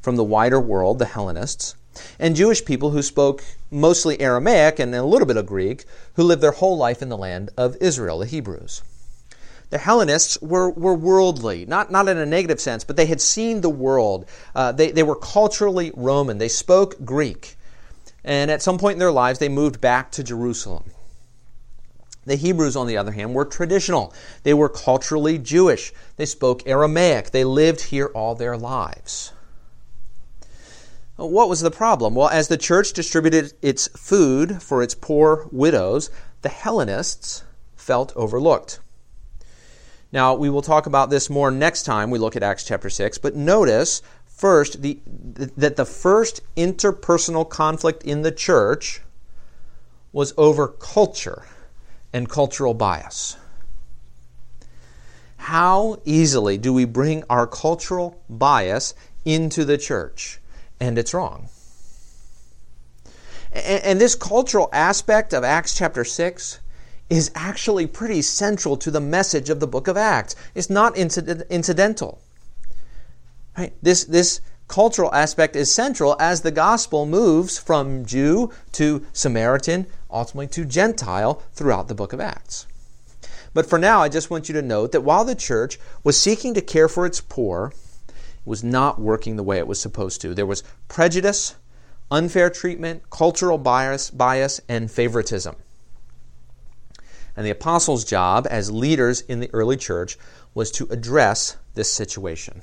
from 0.00 0.16
the 0.16 0.24
wider 0.24 0.58
world, 0.58 0.98
the 0.98 1.04
Hellenists, 1.04 1.74
and 2.18 2.36
Jewish 2.36 2.64
people 2.64 2.90
who 2.90 3.02
spoke 3.02 3.42
mostly 3.70 4.20
Aramaic 4.20 4.78
and 4.78 4.94
a 4.94 5.02
little 5.02 5.26
bit 5.26 5.36
of 5.36 5.46
Greek, 5.46 5.84
who 6.14 6.22
lived 6.22 6.42
their 6.42 6.52
whole 6.52 6.78
life 6.78 7.02
in 7.02 7.08
the 7.10 7.16
land 7.16 7.50
of 7.58 7.76
Israel, 7.80 8.18
the 8.18 8.26
Hebrews. 8.26 8.82
The 9.68 9.78
Hellenists 9.78 10.40
were, 10.40 10.70
were 10.70 10.94
worldly, 10.94 11.66
not, 11.66 11.90
not 11.90 12.08
in 12.08 12.16
a 12.16 12.24
negative 12.24 12.60
sense, 12.60 12.84
but 12.84 12.96
they 12.96 13.06
had 13.06 13.20
seen 13.20 13.60
the 13.60 13.68
world. 13.68 14.26
Uh, 14.54 14.72
they, 14.72 14.92
they 14.92 15.02
were 15.02 15.16
culturally 15.16 15.90
Roman. 15.94 16.38
They 16.38 16.48
spoke 16.48 17.04
Greek 17.04 17.55
and 18.26 18.50
at 18.50 18.60
some 18.60 18.76
point 18.76 18.94
in 18.94 18.98
their 18.98 19.12
lives, 19.12 19.38
they 19.38 19.48
moved 19.48 19.80
back 19.80 20.10
to 20.12 20.24
Jerusalem. 20.24 20.90
The 22.24 22.34
Hebrews, 22.34 22.74
on 22.74 22.88
the 22.88 22.96
other 22.96 23.12
hand, 23.12 23.34
were 23.34 23.44
traditional. 23.44 24.12
They 24.42 24.52
were 24.52 24.68
culturally 24.68 25.38
Jewish. 25.38 25.92
They 26.16 26.26
spoke 26.26 26.66
Aramaic. 26.66 27.30
They 27.30 27.44
lived 27.44 27.82
here 27.82 28.06
all 28.06 28.34
their 28.34 28.56
lives. 28.56 29.32
What 31.14 31.48
was 31.48 31.60
the 31.60 31.70
problem? 31.70 32.16
Well, 32.16 32.28
as 32.28 32.48
the 32.48 32.58
church 32.58 32.92
distributed 32.92 33.52
its 33.62 33.86
food 33.96 34.60
for 34.60 34.82
its 34.82 34.94
poor 34.94 35.48
widows, 35.52 36.10
the 36.42 36.48
Hellenists 36.48 37.44
felt 37.76 38.12
overlooked. 38.16 38.80
Now, 40.12 40.34
we 40.34 40.50
will 40.50 40.62
talk 40.62 40.86
about 40.86 41.10
this 41.10 41.30
more 41.30 41.50
next 41.50 41.84
time 41.84 42.10
we 42.10 42.18
look 42.18 42.36
at 42.36 42.42
Acts 42.42 42.64
chapter 42.64 42.90
6, 42.90 43.18
but 43.18 43.36
notice 43.36 44.02
First, 44.36 44.82
the, 44.82 45.00
that 45.56 45.76
the 45.76 45.86
first 45.86 46.42
interpersonal 46.56 47.48
conflict 47.48 48.02
in 48.02 48.20
the 48.20 48.30
church 48.30 49.00
was 50.12 50.34
over 50.36 50.68
culture 50.68 51.44
and 52.12 52.28
cultural 52.28 52.74
bias. 52.74 53.38
How 55.38 56.00
easily 56.04 56.58
do 56.58 56.74
we 56.74 56.84
bring 56.84 57.24
our 57.30 57.46
cultural 57.46 58.20
bias 58.28 58.92
into 59.24 59.64
the 59.64 59.78
church? 59.78 60.38
And 60.80 60.98
it's 60.98 61.14
wrong. 61.14 61.48
And, 63.52 63.84
and 63.84 64.00
this 64.00 64.14
cultural 64.14 64.68
aspect 64.70 65.32
of 65.32 65.44
Acts 65.44 65.74
chapter 65.74 66.04
6 66.04 66.60
is 67.08 67.30
actually 67.34 67.86
pretty 67.86 68.20
central 68.20 68.76
to 68.76 68.90
the 68.90 69.00
message 69.00 69.48
of 69.48 69.60
the 69.60 69.66
book 69.66 69.88
of 69.88 69.96
Acts. 69.96 70.36
It's 70.54 70.68
not 70.68 70.94
incidental. 70.98 72.20
Right? 73.56 73.72
This, 73.82 74.04
this 74.04 74.40
cultural 74.68 75.14
aspect 75.14 75.56
is 75.56 75.72
central 75.72 76.16
as 76.20 76.40
the 76.40 76.50
gospel 76.50 77.06
moves 77.06 77.58
from 77.58 78.04
Jew 78.04 78.52
to 78.72 79.06
Samaritan, 79.12 79.86
ultimately 80.10 80.48
to 80.48 80.64
Gentile 80.64 81.42
throughout 81.52 81.88
the 81.88 81.94
book 81.94 82.12
of 82.12 82.20
Acts. 82.20 82.66
But 83.54 83.66
for 83.66 83.78
now, 83.78 84.02
I 84.02 84.10
just 84.10 84.30
want 84.30 84.48
you 84.48 84.52
to 84.54 84.62
note 84.62 84.92
that 84.92 85.00
while 85.00 85.24
the 85.24 85.34
church 85.34 85.78
was 86.04 86.20
seeking 86.20 86.52
to 86.54 86.60
care 86.60 86.88
for 86.88 87.06
its 87.06 87.20
poor, 87.20 87.72
it 88.08 88.14
was 88.44 88.62
not 88.62 89.00
working 89.00 89.36
the 89.36 89.42
way 89.42 89.58
it 89.58 89.66
was 89.66 89.80
supposed 89.80 90.20
to. 90.20 90.34
There 90.34 90.44
was 90.44 90.62
prejudice, 90.88 91.54
unfair 92.10 92.50
treatment, 92.50 93.08
cultural 93.10 93.56
bias, 93.56 94.10
bias 94.10 94.60
and 94.68 94.90
favoritism. 94.90 95.56
And 97.34 97.46
the 97.46 97.50
apostles' 97.50 98.04
job 98.04 98.46
as 98.50 98.70
leaders 98.70 99.22
in 99.22 99.40
the 99.40 99.50
early 99.52 99.76
church 99.76 100.18
was 100.54 100.70
to 100.72 100.86
address 100.90 101.56
this 101.74 101.92
situation. 101.92 102.62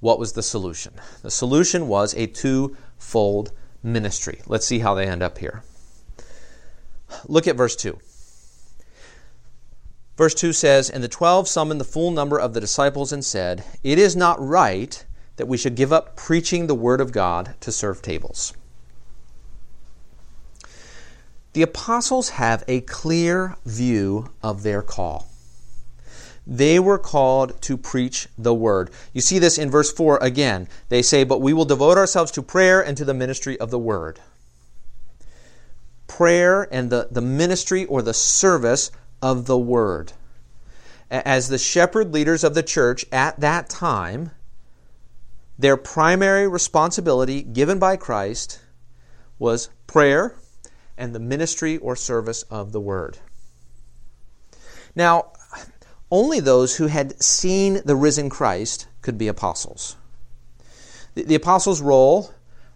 What 0.00 0.18
was 0.18 0.32
the 0.32 0.42
solution? 0.42 0.94
The 1.22 1.30
solution 1.30 1.88
was 1.88 2.14
a 2.14 2.26
two-fold 2.26 3.52
ministry. 3.82 4.40
Let's 4.46 4.66
see 4.66 4.80
how 4.80 4.94
they 4.94 5.06
end 5.06 5.22
up 5.22 5.38
here. 5.38 5.62
Look 7.26 7.46
at 7.46 7.56
verse 7.56 7.76
2. 7.76 7.98
Verse 10.16 10.34
2 10.34 10.52
says, 10.52 10.88
And 10.88 11.04
the 11.04 11.08
twelve 11.08 11.46
summoned 11.46 11.80
the 11.80 11.84
full 11.84 12.10
number 12.10 12.38
of 12.38 12.54
the 12.54 12.60
disciples 12.60 13.12
and 13.12 13.24
said, 13.24 13.64
It 13.82 13.98
is 13.98 14.16
not 14.16 14.40
right 14.40 15.04
that 15.36 15.46
we 15.46 15.58
should 15.58 15.74
give 15.74 15.92
up 15.92 16.16
preaching 16.16 16.66
the 16.66 16.74
word 16.74 17.00
of 17.00 17.12
God 17.12 17.54
to 17.60 17.70
serve 17.70 18.00
tables. 18.00 18.54
The 21.52 21.62
apostles 21.62 22.30
have 22.30 22.64
a 22.68 22.82
clear 22.82 23.56
view 23.64 24.30
of 24.42 24.62
their 24.62 24.82
call. 24.82 25.28
They 26.46 26.78
were 26.78 26.98
called 26.98 27.60
to 27.62 27.76
preach 27.76 28.28
the 28.38 28.54
word. 28.54 28.90
You 29.12 29.20
see 29.20 29.40
this 29.40 29.58
in 29.58 29.70
verse 29.70 29.92
4 29.92 30.18
again. 30.22 30.68
They 30.88 31.02
say, 31.02 31.24
But 31.24 31.40
we 31.40 31.52
will 31.52 31.64
devote 31.64 31.98
ourselves 31.98 32.30
to 32.32 32.42
prayer 32.42 32.80
and 32.80 32.96
to 32.96 33.04
the 33.04 33.14
ministry 33.14 33.58
of 33.58 33.70
the 33.70 33.78
word. 33.78 34.20
Prayer 36.06 36.68
and 36.70 36.88
the, 36.88 37.08
the 37.10 37.20
ministry 37.20 37.84
or 37.84 38.00
the 38.00 38.14
service 38.14 38.92
of 39.20 39.46
the 39.46 39.58
word. 39.58 40.12
As 41.10 41.48
the 41.48 41.58
shepherd 41.58 42.12
leaders 42.12 42.44
of 42.44 42.54
the 42.54 42.62
church 42.62 43.04
at 43.10 43.40
that 43.40 43.68
time, 43.68 44.30
their 45.58 45.76
primary 45.76 46.46
responsibility 46.46 47.42
given 47.42 47.78
by 47.78 47.96
Christ 47.96 48.60
was 49.38 49.68
prayer 49.86 50.36
and 50.96 51.14
the 51.14 51.20
ministry 51.20 51.76
or 51.78 51.96
service 51.96 52.42
of 52.44 52.72
the 52.72 52.80
word. 52.80 53.18
Now, 54.94 55.32
only 56.10 56.40
those 56.40 56.76
who 56.76 56.86
had 56.86 57.20
seen 57.22 57.80
the 57.84 57.96
risen 57.96 58.30
Christ 58.30 58.86
could 59.02 59.18
be 59.18 59.28
apostles. 59.28 59.96
The, 61.14 61.24
the 61.24 61.34
apostles' 61.34 61.80
role 61.80 62.32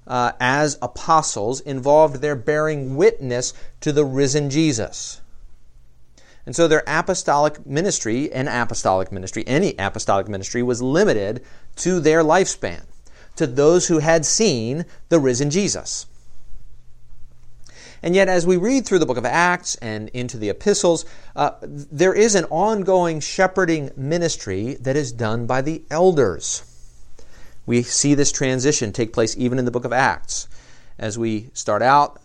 uh, 0.06 0.32
as 0.40 0.78
apostles 0.82 1.60
involved 1.60 2.16
their 2.16 2.34
bearing 2.34 2.96
witness 2.96 3.54
to 3.80 3.92
the 3.92 4.04
risen 4.04 4.50
Jesus. 4.50 5.20
And 6.46 6.56
so 6.56 6.66
their 6.66 6.82
apostolic 6.86 7.64
ministry, 7.64 8.32
an 8.32 8.48
apostolic 8.48 9.12
ministry, 9.12 9.44
any 9.46 9.74
apostolic 9.78 10.26
ministry, 10.26 10.62
was 10.62 10.82
limited 10.82 11.44
to 11.76 12.00
their 12.00 12.24
lifespan, 12.24 12.82
to 13.36 13.46
those 13.46 13.86
who 13.86 13.98
had 13.98 14.26
seen 14.26 14.84
the 15.10 15.20
risen 15.20 15.50
Jesus. 15.50 16.06
And 18.02 18.14
yet, 18.14 18.28
as 18.28 18.46
we 18.46 18.56
read 18.56 18.86
through 18.86 19.00
the 19.00 19.06
book 19.06 19.18
of 19.18 19.26
Acts 19.26 19.74
and 19.76 20.08
into 20.10 20.38
the 20.38 20.48
epistles, 20.48 21.04
uh, 21.36 21.52
there 21.62 22.14
is 22.14 22.34
an 22.34 22.46
ongoing 22.46 23.20
shepherding 23.20 23.90
ministry 23.96 24.74
that 24.80 24.96
is 24.96 25.12
done 25.12 25.46
by 25.46 25.60
the 25.60 25.82
elders. 25.90 26.62
We 27.66 27.82
see 27.82 28.14
this 28.14 28.32
transition 28.32 28.92
take 28.92 29.12
place 29.12 29.36
even 29.36 29.58
in 29.58 29.64
the 29.64 29.70
book 29.70 29.84
of 29.84 29.92
Acts. 29.92 30.48
As 30.98 31.18
we 31.18 31.50
start 31.52 31.82
out 31.82 32.20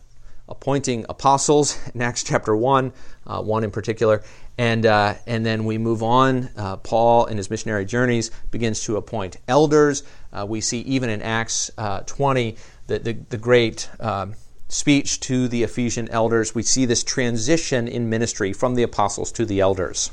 appointing 0.48 1.06
apostles 1.10 1.78
in 1.94 2.02
Acts 2.02 2.24
chapter 2.24 2.56
1, 2.56 2.94
uh, 3.28 3.42
one 3.42 3.64
in 3.64 3.72
particular, 3.72 4.24
and, 4.58 4.86
uh, 4.86 5.16
and 5.28 5.46
then 5.46 5.66
we 5.66 5.78
move 5.78 6.02
on. 6.02 6.50
Uh, 6.56 6.78
Paul, 6.78 7.26
in 7.26 7.36
his 7.36 7.50
missionary 7.50 7.84
journeys, 7.84 8.32
begins 8.52 8.82
to 8.86 8.96
appoint 8.96 9.38
elders. 9.48 10.04
Uh, 10.32 10.46
we 10.48 10.62
see 10.62 10.80
even 10.82 11.10
in 11.10 11.22
Acts 11.22 11.72
uh, 11.78 12.02
20 12.02 12.56
the, 12.88 13.00
the, 13.00 13.14
the 13.30 13.38
great 13.38 13.90
um, 14.00 14.36
speech 14.68 15.20
to 15.22 15.48
the 15.48 15.64
Ephesian 15.64 16.10
elders, 16.10 16.56
we 16.56 16.64
see 16.64 16.86
this 16.86 17.04
transition 17.04 17.88
in 17.88 18.10
ministry 18.10 18.54
from 18.54 18.76
the 18.76 18.84
apostles 18.84 19.32
to 19.34 19.46
the 19.46 19.60
elders. 19.60 20.12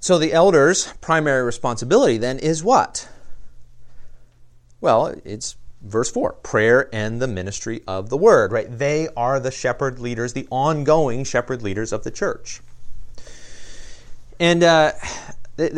So 0.00 0.18
the 0.18 0.32
elders' 0.32 0.92
primary 1.00 1.42
responsibility 1.42 2.18
then 2.18 2.38
is 2.38 2.62
what? 2.62 3.08
Well, 4.80 5.14
it's 5.24 5.56
verse 5.82 6.10
4 6.10 6.32
prayer 6.32 6.88
and 6.92 7.20
the 7.20 7.26
ministry 7.26 7.82
of 7.86 8.08
the 8.08 8.16
word, 8.16 8.52
right? 8.52 8.66
They 8.70 9.08
are 9.16 9.40
the 9.40 9.50
shepherd 9.50 9.98
leaders, 9.98 10.32
the 10.32 10.46
ongoing 10.50 11.24
shepherd 11.24 11.62
leaders 11.62 11.92
of 11.92 12.04
the 12.04 12.10
church. 12.10 12.60
And 14.38 14.62
uh, 14.62 14.92
th- 15.56 15.72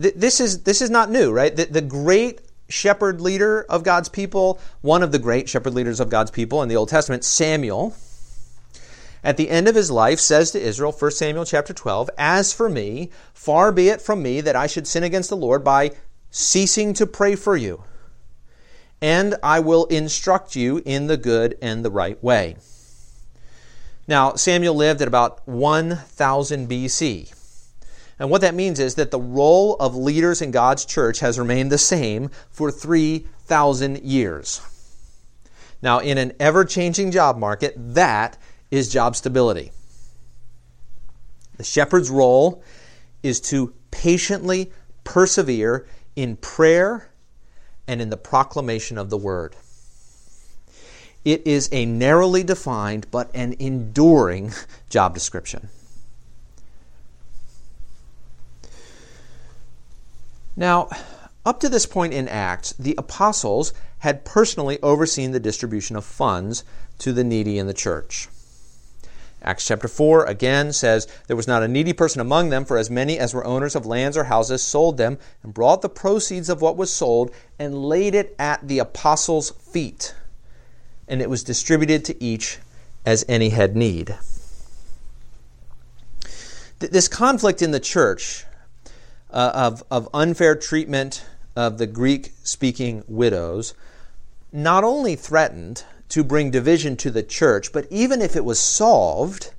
th- 0.00 0.14
this, 0.14 0.40
is, 0.40 0.62
this 0.64 0.82
is 0.82 0.90
not 0.90 1.10
new, 1.10 1.32
right? 1.32 1.54
The, 1.54 1.64
the 1.64 1.80
great 1.80 2.40
shepherd 2.72 3.20
leader 3.20 3.62
of 3.68 3.84
God's 3.84 4.08
people, 4.08 4.58
one 4.80 5.02
of 5.02 5.12
the 5.12 5.18
great 5.18 5.48
shepherd 5.48 5.74
leaders 5.74 6.00
of 6.00 6.08
God's 6.08 6.30
people 6.30 6.62
in 6.62 6.68
the 6.68 6.76
Old 6.76 6.88
Testament, 6.88 7.22
Samuel, 7.24 7.94
at 9.22 9.36
the 9.36 9.50
end 9.50 9.68
of 9.68 9.76
his 9.76 9.90
life 9.90 10.18
says 10.18 10.50
to 10.50 10.60
Israel, 10.60 10.90
1 10.90 11.10
Samuel 11.12 11.44
chapter 11.44 11.72
12, 11.72 12.10
As 12.18 12.52
for 12.52 12.68
me, 12.68 13.10
far 13.34 13.70
be 13.70 13.88
it 13.88 14.00
from 14.00 14.22
me 14.22 14.40
that 14.40 14.56
I 14.56 14.66
should 14.66 14.88
sin 14.88 15.04
against 15.04 15.28
the 15.28 15.36
Lord 15.36 15.62
by 15.62 15.92
ceasing 16.30 16.92
to 16.94 17.06
pray 17.06 17.36
for 17.36 17.56
you. 17.56 17.84
And 19.00 19.36
I 19.42 19.60
will 19.60 19.84
instruct 19.86 20.56
you 20.56 20.82
in 20.84 21.06
the 21.06 21.16
good 21.16 21.56
and 21.60 21.84
the 21.84 21.90
right 21.90 22.22
way. 22.22 22.56
Now, 24.08 24.34
Samuel 24.34 24.74
lived 24.74 25.02
at 25.02 25.08
about 25.08 25.46
1000 25.46 26.68
BC. 26.68 27.41
And 28.18 28.30
what 28.30 28.40
that 28.42 28.54
means 28.54 28.78
is 28.78 28.94
that 28.96 29.10
the 29.10 29.20
role 29.20 29.76
of 29.76 29.96
leaders 29.96 30.42
in 30.42 30.50
God's 30.50 30.84
church 30.84 31.20
has 31.20 31.38
remained 31.38 31.72
the 31.72 31.78
same 31.78 32.30
for 32.50 32.70
3,000 32.70 34.02
years. 34.02 34.60
Now, 35.82 35.98
in 35.98 36.18
an 36.18 36.32
ever 36.38 36.64
changing 36.64 37.10
job 37.10 37.36
market, 37.36 37.74
that 37.76 38.38
is 38.70 38.92
job 38.92 39.16
stability. 39.16 39.72
The 41.56 41.64
shepherd's 41.64 42.10
role 42.10 42.62
is 43.22 43.40
to 43.42 43.74
patiently 43.90 44.72
persevere 45.04 45.86
in 46.16 46.36
prayer 46.36 47.10
and 47.86 48.00
in 48.00 48.10
the 48.10 48.16
proclamation 48.16 48.98
of 48.98 49.10
the 49.10 49.16
word. 49.16 49.56
It 51.24 51.46
is 51.46 51.68
a 51.72 51.86
narrowly 51.86 52.42
defined 52.42 53.06
but 53.10 53.30
an 53.34 53.54
enduring 53.58 54.52
job 54.88 55.14
description. 55.14 55.68
Now, 60.56 60.88
up 61.44 61.60
to 61.60 61.68
this 61.68 61.86
point 61.86 62.12
in 62.12 62.28
Acts, 62.28 62.72
the 62.78 62.94
apostles 62.98 63.72
had 63.98 64.24
personally 64.24 64.78
overseen 64.82 65.32
the 65.32 65.40
distribution 65.40 65.96
of 65.96 66.04
funds 66.04 66.64
to 66.98 67.12
the 67.12 67.24
needy 67.24 67.58
in 67.58 67.66
the 67.66 67.74
church. 67.74 68.28
Acts 69.44 69.66
chapter 69.66 69.88
4 69.88 70.26
again 70.26 70.72
says, 70.72 71.08
There 71.26 71.36
was 71.36 71.48
not 71.48 71.64
a 71.64 71.68
needy 71.68 71.92
person 71.92 72.20
among 72.20 72.50
them, 72.50 72.64
for 72.64 72.78
as 72.78 72.90
many 72.90 73.18
as 73.18 73.34
were 73.34 73.44
owners 73.44 73.74
of 73.74 73.86
lands 73.86 74.16
or 74.16 74.24
houses 74.24 74.62
sold 74.62 74.98
them, 74.98 75.18
and 75.42 75.52
brought 75.52 75.82
the 75.82 75.88
proceeds 75.88 76.48
of 76.48 76.62
what 76.62 76.76
was 76.76 76.92
sold, 76.92 77.32
and 77.58 77.84
laid 77.84 78.14
it 78.14 78.36
at 78.38 78.66
the 78.68 78.78
apostles' 78.78 79.50
feet. 79.50 80.14
And 81.08 81.20
it 81.20 81.28
was 81.28 81.42
distributed 81.42 82.04
to 82.04 82.22
each 82.22 82.58
as 83.04 83.24
any 83.28 83.48
had 83.48 83.74
need. 83.74 84.16
This 86.78 87.08
conflict 87.08 87.62
in 87.62 87.72
the 87.72 87.80
church 87.80 88.44
uh, 89.32 89.50
of, 89.54 89.82
of 89.90 90.08
unfair 90.12 90.54
treatment 90.54 91.24
of 91.56 91.78
the 91.78 91.86
Greek 91.86 92.32
speaking 92.42 93.04
widows 93.08 93.74
not 94.52 94.84
only 94.84 95.16
threatened 95.16 95.84
to 96.10 96.22
bring 96.22 96.50
division 96.50 96.96
to 96.96 97.10
the 97.10 97.22
church, 97.22 97.72
but 97.72 97.86
even 97.90 98.20
if 98.20 98.36
it 98.36 98.44
was 98.44 98.60
solved, 98.60 99.54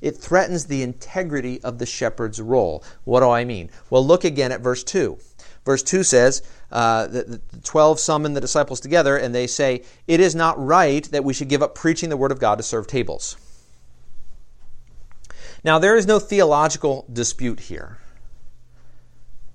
it 0.00 0.16
threatens 0.16 0.66
the 0.66 0.82
integrity 0.82 1.60
of 1.62 1.78
the 1.78 1.84
shepherd's 1.84 2.40
role. 2.40 2.82
What 3.04 3.20
do 3.20 3.28
I 3.28 3.44
mean? 3.44 3.68
Well, 3.90 4.06
look 4.06 4.24
again 4.24 4.52
at 4.52 4.62
verse 4.62 4.82
2. 4.84 5.18
Verse 5.66 5.82
2 5.82 6.02
says, 6.02 6.42
uh, 6.72 7.08
the, 7.08 7.40
the 7.52 7.60
12 7.62 8.00
summon 8.00 8.32
the 8.32 8.40
disciples 8.40 8.80
together 8.80 9.18
and 9.18 9.34
they 9.34 9.46
say, 9.46 9.82
It 10.06 10.20
is 10.20 10.34
not 10.34 10.58
right 10.64 11.04
that 11.10 11.24
we 11.24 11.34
should 11.34 11.48
give 11.48 11.62
up 11.62 11.74
preaching 11.74 12.08
the 12.08 12.16
word 12.16 12.32
of 12.32 12.40
God 12.40 12.56
to 12.56 12.62
serve 12.62 12.86
tables. 12.86 13.36
Now, 15.64 15.78
there 15.78 15.96
is 15.96 16.06
no 16.06 16.18
theological 16.18 17.04
dispute 17.12 17.60
here 17.60 17.98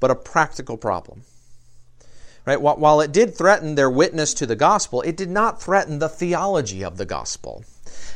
but 0.04 0.12
a 0.12 0.16
practical 0.16 0.76
problem. 0.76 1.24
Right? 2.46 2.62
While 2.62 3.00
it 3.00 3.14
did 3.14 3.38
threaten 3.38 3.76
their 3.76 3.90
witness 3.90 4.34
to 4.34 4.46
the 4.46 4.54
gospel, 4.54 5.02
it 5.02 5.16
did 5.16 5.30
not 5.30 5.62
threaten 5.62 6.00
the 6.00 6.10
theology 6.10 6.84
of 6.84 6.98
the 6.98 7.06
gospel. 7.06 7.64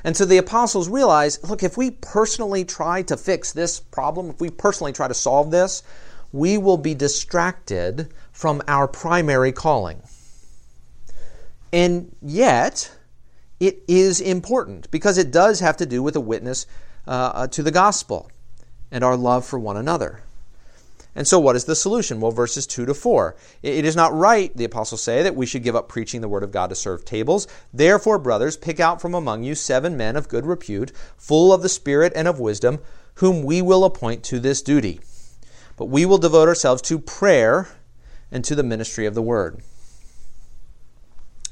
And 0.04 0.18
so 0.18 0.26
the 0.26 0.36
apostles 0.36 0.90
realized 0.90 1.48
look, 1.48 1.64
if 1.64 1.78
we 1.78 1.92
personally 1.92 2.66
try 2.66 3.04
to 3.04 3.16
fix 3.16 3.54
this 3.54 3.80
problem, 3.80 4.32
if 4.32 4.42
we 4.42 4.50
personally 4.50 4.92
try 4.92 5.08
to 5.08 5.14
solve 5.14 5.50
this, 5.50 5.82
we 6.34 6.58
will 6.58 6.76
be 6.76 6.94
distracted 6.94 8.14
from 8.34 8.62
our 8.68 8.90
primary 8.90 9.54
calling. 9.54 10.02
And 11.72 12.14
yet, 12.22 12.92
it 13.62 13.82
is 13.88 14.20
important 14.20 14.92
because 14.92 15.18
it 15.18 15.32
does 15.32 15.62
have 15.62 15.78
to 15.78 15.86
do 15.86 16.04
with 16.04 16.18
a 16.18 16.20
witness 16.20 16.66
uh, 17.08 17.32
uh 17.34 17.48
to 17.48 17.64
the 17.64 17.72
gospel 17.72 18.30
and 18.92 19.06
our 19.06 19.16
love 19.16 19.46
for 19.46 19.58
one 19.58 19.78
another. 19.78 20.24
And 21.18 21.28
so, 21.28 21.40
what 21.40 21.56
is 21.56 21.66
the 21.66 21.76
solution? 21.76 22.22
Well, 22.22 22.32
verses 22.32 22.68
2 22.68 22.86
to 22.86 22.94
4. 22.94 23.36
It 23.64 23.86
is 23.86 23.96
not 23.96 24.14
right, 24.14 24.56
the 24.56 24.66
apostles 24.66 25.02
say, 25.02 25.24
that 25.24 25.36
we 25.36 25.48
should 25.48 25.64
give 25.64 25.76
up 25.76 25.90
preaching 25.90 26.22
the 26.22 26.30
word 26.30 26.44
of 26.44 26.52
God 26.52 26.70
to 26.70 26.76
serve 26.76 27.06
tables. 27.06 27.48
Therefore, 27.74 28.20
brothers, 28.20 28.56
pick 28.56 28.80
out 28.80 29.02
from 29.02 29.16
among 29.16 29.42
you 29.42 29.56
seven 29.56 29.98
men 29.98 30.16
of 30.16 30.30
good 30.30 30.46
repute, 30.46 30.92
full 31.18 31.52
of 31.52 31.64
the 31.64 31.70
Spirit 31.70 32.14
and 32.16 32.28
of 32.28 32.40
wisdom, 32.40 32.78
whom 33.16 33.42
we 33.42 33.64
will 33.64 33.84
appoint 33.84 34.24
to 34.26 34.40
this 34.40 34.62
duty. 34.62 35.00
But 35.76 35.86
we 35.86 36.06
will 36.06 36.20
devote 36.20 36.48
ourselves 36.48 36.84
to 36.84 37.00
prayer 37.00 37.68
and 38.32 38.46
to 38.46 38.54
the 38.54 38.62
ministry 38.62 39.08
of 39.08 39.16
the 39.16 39.24
word. 39.24 39.64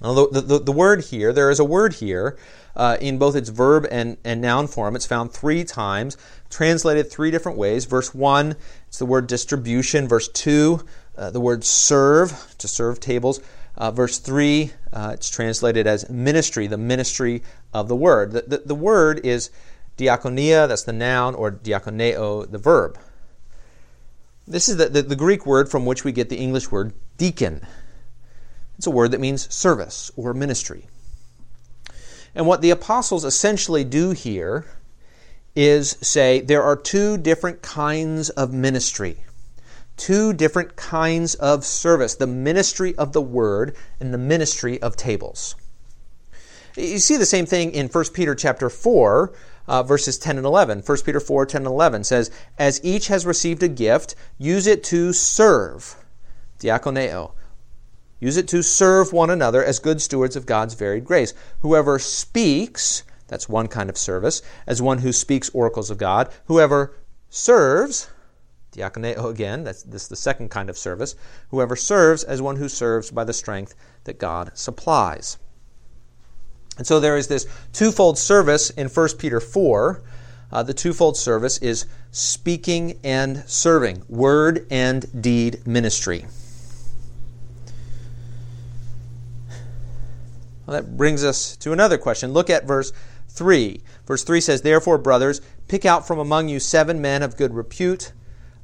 Now, 0.06 0.14
the, 0.14 0.40
the, 0.40 0.60
the 0.60 0.72
word 0.72 1.06
here, 1.06 1.34
there 1.34 1.50
is 1.50 1.60
a 1.60 1.66
word 1.66 1.96
here 1.96 2.38
uh, 2.76 2.98
in 3.02 3.18
both 3.18 3.36
its 3.36 3.50
verb 3.50 3.88
and, 3.90 4.18
and 4.24 4.40
noun 4.40 4.68
form. 4.68 4.96
It's 4.96 5.08
found 5.08 5.32
three 5.32 5.64
times, 5.64 6.16
translated 6.52 7.10
three 7.10 7.32
different 7.32 7.58
ways. 7.58 7.86
Verse 7.86 8.14
1, 8.14 8.56
it's 8.88 9.00
the 9.00 9.08
word 9.08 9.26
distribution. 9.26 10.08
Verse 10.08 10.28
2, 10.28 10.86
uh, 11.18 11.32
the 11.32 11.40
word 11.40 11.64
serve, 11.64 12.54
to 12.60 12.68
serve 12.68 13.00
tables. 13.00 13.42
Uh, 13.76 13.90
verse 13.90 14.20
3, 14.20 14.72
uh, 14.94 15.12
it's 15.16 15.28
translated 15.28 15.88
as 15.88 16.08
ministry, 16.08 16.68
the 16.68 16.78
ministry 16.78 17.42
of 17.74 17.88
the 17.88 17.96
word. 17.96 18.34
The, 18.34 18.42
the, 18.44 18.58
the 18.60 18.76
word 18.76 19.26
is 19.26 19.50
diakonia, 19.98 20.68
that's 20.68 20.84
the 20.84 20.94
noun, 20.94 21.34
or 21.34 21.50
diakoneo, 21.52 22.52
the 22.52 22.60
verb. 22.60 23.00
This 24.48 24.70
is 24.70 24.78
the, 24.78 24.88
the, 24.88 25.02
the 25.02 25.16
Greek 25.16 25.48
word 25.48 25.72
from 25.72 25.88
which 25.88 26.04
we 26.04 26.12
get 26.12 26.30
the 26.30 26.38
English 26.38 26.70
word 26.70 26.94
deacon. 27.18 27.66
It's 28.78 28.88
a 28.88 28.92
word 28.92 29.12
that 29.12 29.20
means 29.20 29.54
service 29.54 30.12
or 30.16 30.34
ministry. 30.34 30.88
And 32.34 32.46
what 32.46 32.62
the 32.62 32.72
apostles 32.72 33.24
essentially 33.24 33.84
do 33.84 34.12
here 34.12 34.66
is 35.56 35.92
say 36.02 36.42
there 36.42 36.64
are 36.64 36.76
two 36.76 37.18
different 37.18 37.62
kinds 37.62 38.30
of 38.32 38.52
ministry, 38.52 39.18
two 39.96 40.34
different 40.34 40.76
kinds 40.76 41.36
of 41.36 41.64
service 41.64 42.16
the 42.16 42.28
ministry 42.28 42.94
of 42.98 43.14
the 43.14 43.22
word 43.22 43.76
and 44.00 44.14
the 44.14 44.18
ministry 44.18 44.82
of 44.82 44.98
tables. 44.98 45.56
You 46.76 47.00
see 47.00 47.16
the 47.16 47.26
same 47.26 47.46
thing 47.46 47.72
in 47.72 47.88
1 47.88 48.06
Peter 48.14 48.36
chapter 48.36 48.70
4, 48.70 49.34
uh, 49.68 49.84
verses 49.84 50.18
10 50.18 50.36
and 50.36 50.46
11. 50.46 50.84
1 50.86 50.98
Peter 51.06 51.22
4, 51.22 51.46
10 51.46 51.60
and 51.62 51.68
11 51.68 52.04
says, 52.04 52.30
As 52.58 52.82
each 52.84 53.08
has 53.08 53.26
received 53.26 53.64
a 53.64 53.70
gift, 53.70 54.14
use 54.38 54.68
it 54.68 54.84
to 54.86 55.14
serve, 55.14 55.96
diakoneo, 56.60 57.32
Use 58.20 58.38
it 58.38 58.48
to 58.50 58.64
serve 58.64 59.12
one 59.12 59.30
another 59.30 59.64
as 59.64 59.80
good 59.80 60.02
stewards 60.02 60.36
of 60.36 60.46
God's 60.46 60.74
varied 60.74 61.06
grace. 61.06 61.34
Whoever 61.60 62.00
speaks, 62.00 63.04
that's 63.28 63.50
one 63.50 63.68
kind 63.68 63.90
of 63.90 63.98
service, 63.98 64.42
as 64.66 64.82
one 64.82 65.00
who 65.00 65.12
speaks 65.12 65.50
oracles 65.50 65.90
of 65.90 65.98
God. 65.98 66.32
Whoever 66.46 66.96
serves, 67.30 68.10
diakoneo 68.74 69.30
again, 69.30 69.64
that's 69.64 69.84
this 69.84 70.04
is 70.04 70.08
the 70.08 70.16
second 70.16 70.50
kind 70.50 70.70
of 70.70 70.78
service. 70.78 71.16
Whoever 71.50 71.76
serves 71.76 72.24
as 72.24 72.42
one 72.42 72.56
who 72.56 72.70
serves 72.70 73.12
by 73.12 73.26
the 73.26 73.34
strength 73.34 73.76
that 74.06 74.20
God 74.20 74.52
supplies. 74.54 75.38
And 76.78 76.86
so 76.86 77.00
there 77.00 77.18
is 77.18 77.28
this 77.28 77.48
twofold 77.74 78.18
service 78.18 78.70
in 78.70 78.88
1 78.88 79.10
Peter 79.18 79.40
4. 79.40 80.04
Uh, 80.52 80.64
the 80.64 80.74
twofold 80.74 81.18
service 81.18 81.58
is 81.58 81.86
speaking 82.12 83.00
and 83.04 83.44
serving, 83.48 84.04
word 84.08 84.68
and 84.70 85.22
deed 85.22 85.66
ministry. 85.66 86.26
Well, 90.66 90.82
that 90.82 90.98
brings 90.98 91.24
us 91.24 91.56
to 91.58 91.74
another 91.74 91.98
question. 91.98 92.34
Look 92.34 92.50
at 92.50 92.66
verse 92.66 92.92
3. 93.30 93.82
Verse 94.06 94.24
3 94.24 94.42
says, 94.42 94.62
Therefore, 94.62 94.98
brothers, 94.98 95.42
pick 95.68 95.86
out 95.86 96.08
from 96.08 96.20
among 96.20 96.50
you 96.50 96.60
seven 96.60 97.02
men 97.02 97.22
of 97.22 97.38
good 97.38 97.54
repute, 97.54 98.14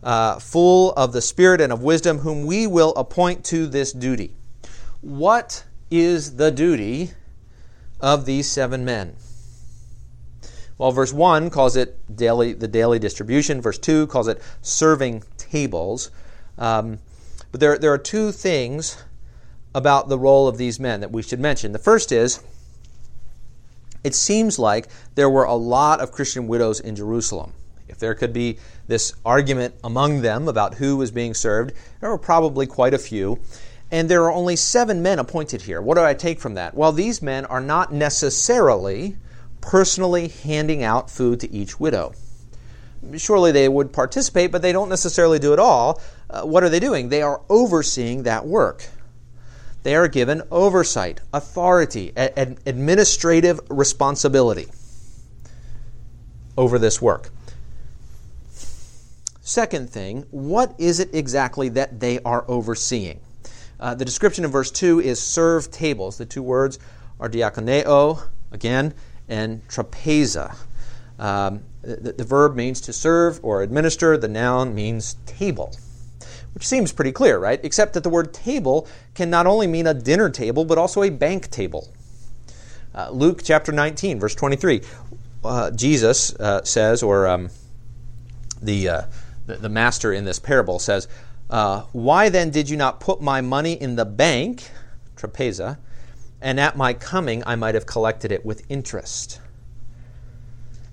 uh, 0.03 0.39
full 0.39 0.93
of 0.93 1.13
the 1.13 1.21
Spirit 1.21 1.61
and 1.61 1.71
of 1.71 1.83
wisdom, 1.83 2.19
whom 2.19 2.45
we 2.45 2.65
will 2.65 2.93
appoint 2.95 3.43
to 3.45 3.67
this 3.67 3.91
duty. 3.91 4.33
What 5.01 5.65
is 5.89 6.37
the 6.37 6.51
duty 6.51 7.11
of 7.99 8.25
these 8.25 8.49
seven 8.49 8.83
men? 8.85 9.15
Well, 10.77 10.91
verse 10.91 11.13
1 11.13 11.51
calls 11.51 11.75
it 11.75 11.99
daily, 12.15 12.53
the 12.53 12.67
daily 12.67 12.97
distribution. 12.97 13.61
Verse 13.61 13.77
2 13.77 14.07
calls 14.07 14.27
it 14.27 14.41
serving 14.63 15.23
tables. 15.37 16.09
Um, 16.57 16.97
but 17.51 17.59
there, 17.59 17.77
there 17.77 17.93
are 17.93 17.99
two 17.99 18.31
things 18.31 18.97
about 19.73 20.09
the 20.09 20.19
role 20.19 20.47
of 20.47 20.57
these 20.57 20.79
men 20.79 21.01
that 21.01 21.11
we 21.11 21.21
should 21.21 21.39
mention. 21.39 21.71
The 21.71 21.79
first 21.79 22.11
is 22.11 22.41
it 24.03 24.15
seems 24.15 24.57
like 24.57 24.87
there 25.15 25.29
were 25.29 25.43
a 25.43 25.53
lot 25.53 25.99
of 25.99 26.11
Christian 26.11 26.47
widows 26.47 26.79
in 26.79 26.95
Jerusalem. 26.95 27.53
If 27.87 27.99
there 27.99 28.15
could 28.15 28.33
be 28.33 28.57
this 28.87 29.13
argument 29.25 29.75
among 29.83 30.21
them 30.21 30.47
about 30.47 30.75
who 30.75 30.97
was 30.97 31.11
being 31.11 31.33
served, 31.33 31.73
there 31.99 32.09
were 32.09 32.17
probably 32.17 32.65
quite 32.65 32.93
a 32.93 32.97
few. 32.97 33.39
And 33.91 34.09
there 34.09 34.23
are 34.23 34.31
only 34.31 34.55
seven 34.55 35.03
men 35.03 35.19
appointed 35.19 35.63
here. 35.63 35.81
What 35.81 35.97
do 35.97 36.03
I 36.03 36.13
take 36.13 36.39
from 36.39 36.53
that? 36.53 36.73
Well, 36.73 36.93
these 36.93 37.21
men 37.21 37.45
are 37.45 37.59
not 37.59 37.91
necessarily 37.91 39.17
personally 39.59 40.29
handing 40.29 40.81
out 40.81 41.09
food 41.09 41.41
to 41.41 41.51
each 41.51 41.79
widow. 41.79 42.13
Surely 43.17 43.51
they 43.51 43.67
would 43.67 43.91
participate, 43.91 44.51
but 44.51 44.61
they 44.61 44.71
don't 44.71 44.89
necessarily 44.89 45.39
do 45.39 45.53
it 45.53 45.59
all. 45.59 46.01
Uh, 46.29 46.43
what 46.43 46.63
are 46.63 46.69
they 46.69 46.79
doing? 46.79 47.09
They 47.09 47.21
are 47.21 47.41
overseeing 47.49 48.23
that 48.23 48.45
work 48.45 48.87
they 49.83 49.95
are 49.95 50.07
given 50.07 50.43
oversight, 50.51 51.21
authority, 51.33 52.13
a- 52.15 52.55
administrative 52.65 53.59
responsibility 53.69 54.67
over 56.57 56.77
this 56.77 57.01
work. 57.01 57.29
Second 59.41 59.89
thing, 59.89 60.25
what 60.31 60.75
is 60.77 60.99
it 60.99 61.09
exactly 61.13 61.67
that 61.69 61.99
they 61.99 62.19
are 62.19 62.45
overseeing? 62.47 63.19
Uh, 63.79 63.95
the 63.95 64.05
description 64.05 64.45
in 64.45 64.51
verse 64.51 64.69
2 64.69 64.99
is 64.99 65.19
serve 65.19 65.71
tables. 65.71 66.17
The 66.17 66.25
two 66.25 66.43
words 66.43 66.77
are 67.19 67.27
diakoneo, 67.27 68.27
again, 68.51 68.93
and 69.27 69.67
trapeza. 69.67 70.55
Um, 71.17 71.63
the, 71.81 72.13
the 72.13 72.23
verb 72.23 72.55
means 72.55 72.79
to 72.81 72.93
serve 72.93 73.39
or 73.41 73.63
administer, 73.63 74.17
the 74.17 74.27
noun 74.27 74.75
means 74.75 75.15
table 75.25 75.73
which 76.53 76.67
seems 76.67 76.91
pretty 76.91 77.11
clear, 77.11 77.37
right? 77.39 77.59
Except 77.63 77.93
that 77.93 78.03
the 78.03 78.09
word 78.09 78.33
table 78.33 78.87
can 79.15 79.29
not 79.29 79.47
only 79.47 79.67
mean 79.67 79.87
a 79.87 79.93
dinner 79.93 80.29
table, 80.29 80.65
but 80.65 80.77
also 80.77 81.03
a 81.03 81.09
bank 81.09 81.49
table. 81.49 81.93
Uh, 82.93 83.09
Luke 83.09 83.41
chapter 83.43 83.71
19, 83.71 84.19
verse 84.19 84.35
23, 84.35 84.81
uh, 85.43 85.71
Jesus 85.71 86.35
uh, 86.35 86.63
says, 86.63 87.01
or 87.01 87.27
um, 87.27 87.49
the, 88.61 88.89
uh, 88.89 89.01
the, 89.45 89.55
the, 89.57 89.69
master 89.69 90.13
in 90.13 90.25
this 90.25 90.39
parable 90.39 90.77
says, 90.77 91.07
uh, 91.49 91.81
Why 91.93 92.29
then 92.29 92.49
did 92.49 92.69
you 92.69 92.77
not 92.77 92.99
put 92.99 93.21
my 93.21 93.41
money 93.41 93.73
in 93.73 93.95
the 93.95 94.05
bank, 94.05 94.69
trapeza, 95.15 95.77
and 96.41 96.59
at 96.59 96.75
my 96.75 96.93
coming 96.93 97.43
I 97.45 97.55
might 97.55 97.75
have 97.75 97.85
collected 97.85 98.31
it 98.31 98.45
with 98.45 98.63
interest? 98.69 99.40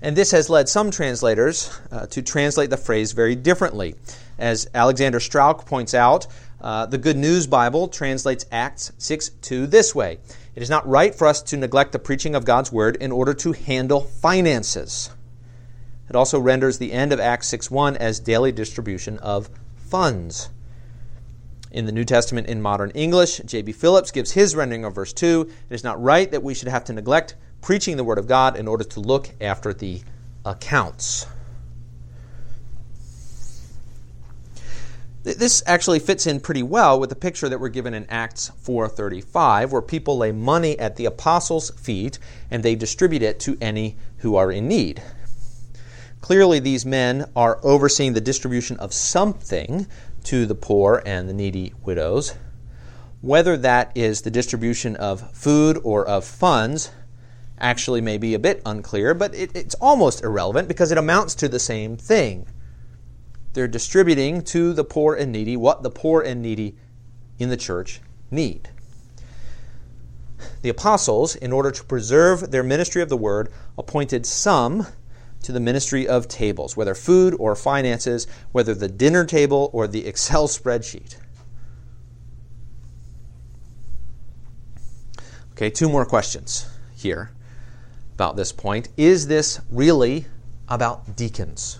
And 0.01 0.15
this 0.15 0.31
has 0.31 0.49
led 0.49 0.69
some 0.69 0.91
translators 0.91 1.77
uh, 1.91 2.05
to 2.07 2.21
translate 2.21 2.69
the 2.69 2.77
phrase 2.77 3.11
very 3.11 3.35
differently. 3.35 3.95
As 4.37 4.69
Alexander 4.73 5.19
Strauch 5.19 5.65
points 5.65 5.93
out, 5.93 6.27
uh, 6.61 6.85
the 6.85 6.97
Good 6.97 7.17
News 7.17 7.47
Bible 7.47 7.89
translates 7.89 8.45
Acts 8.51 8.93
6 8.97 9.29
2 9.41 9.67
this 9.67 9.93
way 9.93 10.19
It 10.55 10.63
is 10.63 10.69
not 10.69 10.87
right 10.87 11.13
for 11.13 11.27
us 11.27 11.41
to 11.43 11.57
neglect 11.57 11.91
the 11.91 11.99
preaching 11.99 12.33
of 12.33 12.45
God's 12.45 12.71
word 12.71 12.95
in 12.97 13.11
order 13.11 13.33
to 13.35 13.51
handle 13.51 14.01
finances. 14.01 15.11
It 16.09 16.15
also 16.15 16.39
renders 16.39 16.77
the 16.77 16.93
end 16.93 17.11
of 17.11 17.19
Acts 17.19 17.47
6 17.47 17.69
1 17.69 17.97
as 17.97 18.21
daily 18.21 18.53
distribution 18.53 19.17
of 19.19 19.49
funds. 19.75 20.49
In 21.71 21.85
the 21.85 21.91
New 21.91 22.05
Testament 22.05 22.47
in 22.47 22.61
modern 22.61 22.89
English, 22.91 23.41
J.B. 23.45 23.73
Phillips 23.73 24.11
gives 24.11 24.31
his 24.31 24.55
rendering 24.55 24.85
of 24.85 24.95
verse 24.95 25.13
2 25.13 25.49
It 25.69 25.73
is 25.73 25.83
not 25.83 26.01
right 26.01 26.31
that 26.31 26.41
we 26.41 26.53
should 26.53 26.69
have 26.69 26.85
to 26.85 26.93
neglect 26.93 27.35
preaching 27.61 27.97
the 27.97 28.03
Word 28.03 28.17
of 28.17 28.27
God 28.27 28.57
in 28.57 28.67
order 28.67 28.83
to 28.83 28.99
look 28.99 29.29
after 29.41 29.73
the 29.73 30.01
accounts. 30.45 31.25
This 35.23 35.61
actually 35.65 35.99
fits 35.99 36.25
in 36.25 36.39
pretty 36.39 36.63
well 36.63 36.99
with 36.99 37.09
the 37.09 37.15
picture 37.15 37.49
that 37.49 37.59
we're 37.59 37.67
given 37.69 37.93
in 37.93 38.05
Acts 38.09 38.51
4:35 38.63 39.71
where 39.71 39.81
people 39.81 40.17
lay 40.17 40.31
money 40.31 40.79
at 40.79 40.95
the 40.95 41.05
apostles' 41.05 41.71
feet 41.71 42.17
and 42.49 42.63
they 42.63 42.73
distribute 42.73 43.21
it 43.21 43.39
to 43.41 43.57
any 43.59 43.97
who 44.19 44.37
are 44.37 44.51
in 44.51 44.67
need. 44.67 45.01
Clearly 46.21 46.59
these 46.59 46.85
men 46.85 47.25
are 47.35 47.59
overseeing 47.63 48.13
the 48.13 48.21
distribution 48.21 48.77
of 48.77 48.93
something 48.93 49.87
to 50.23 50.45
the 50.45 50.55
poor 50.55 51.03
and 51.05 51.27
the 51.27 51.33
needy 51.33 51.73
widows. 51.83 52.33
Whether 53.21 53.57
that 53.57 53.91
is 53.95 54.21
the 54.21 54.31
distribution 54.31 54.95
of 54.95 55.31
food 55.31 55.79
or 55.83 56.07
of 56.07 56.23
funds 56.23 56.91
actually 57.59 58.01
may 58.01 58.17
be 58.17 58.33
a 58.33 58.39
bit 58.39 58.61
unclear, 58.65 59.13
but 59.13 59.35
it, 59.35 59.51
it's 59.55 59.75
almost 59.75 60.23
irrelevant 60.23 60.67
because 60.67 60.91
it 60.91 60.97
amounts 60.97 61.35
to 61.35 61.47
the 61.47 61.59
same 61.59 61.97
thing. 61.97 62.47
They're 63.53 63.67
distributing 63.67 64.43
to 64.43 64.73
the 64.73 64.83
poor 64.83 65.15
and 65.15 65.31
needy 65.31 65.57
what 65.57 65.83
the 65.83 65.89
poor 65.89 66.21
and 66.21 66.41
needy 66.41 66.77
in 67.37 67.49
the 67.49 67.57
church 67.57 68.01
need. 68.31 68.69
The 70.61 70.69
apostles, 70.69 71.35
in 71.35 71.51
order 71.51 71.71
to 71.71 71.83
preserve 71.83 72.51
their 72.51 72.63
ministry 72.63 73.01
of 73.01 73.09
the 73.09 73.17
word, 73.17 73.51
appointed 73.77 74.25
some 74.25 74.87
to 75.43 75.51
the 75.51 75.59
ministry 75.59 76.07
of 76.07 76.27
tables, 76.27 76.77
whether 76.77 76.93
food 76.93 77.35
or 77.39 77.55
finances, 77.55 78.27
whether 78.51 78.73
the 78.73 78.87
dinner 78.87 79.25
table 79.25 79.69
or 79.73 79.87
the 79.87 80.05
Excel 80.05 80.47
spreadsheet. 80.47 81.15
Okay, 85.53 85.69
two 85.69 85.89
more 85.89 86.05
questions 86.05 86.69
here 86.95 87.31
about 88.19 88.35
this 88.35 88.51
point. 88.51 88.89
Is 88.97 89.27
this 89.27 89.61
really 89.71 90.25
about 90.67 91.15
deacons? 91.15 91.79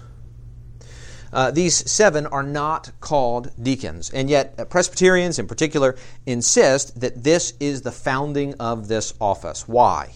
Uh, 1.34 1.52
these 1.52 1.92
seven 1.92 2.26
are 2.28 2.44
not 2.44 2.92
called 3.02 3.52
deacons, 3.62 4.10
and 4.12 4.30
yet 4.30 4.70
Presbyterians 4.70 5.38
in 5.38 5.48
particular 5.48 5.98
insist 6.26 7.02
that 7.02 7.26
this 7.26 7.54
is 7.60 7.82
the 7.82 7.92
founding 7.92 8.54
of 8.54 8.88
this 8.88 9.14
office. 9.20 9.68
Why? 9.68 10.14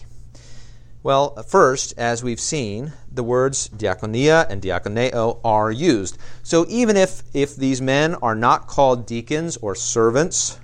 Well, 1.02 1.42
first, 1.42 1.92
as 1.98 2.24
we've 2.24 2.40
seen, 2.40 2.94
the 3.12 3.22
words 3.22 3.68
diaconia 3.68 4.48
and 4.48 4.62
diaconeo 4.62 5.40
are 5.44 5.70
used. 5.70 6.16
So 6.42 6.64
even 6.70 6.96
if, 6.96 7.22
if 7.34 7.54
these 7.54 7.82
men 7.82 8.14
are 8.14 8.34
not 8.34 8.66
called 8.66 9.04
deacons 9.06 9.58
or 9.58 9.74
servants, 9.74 10.58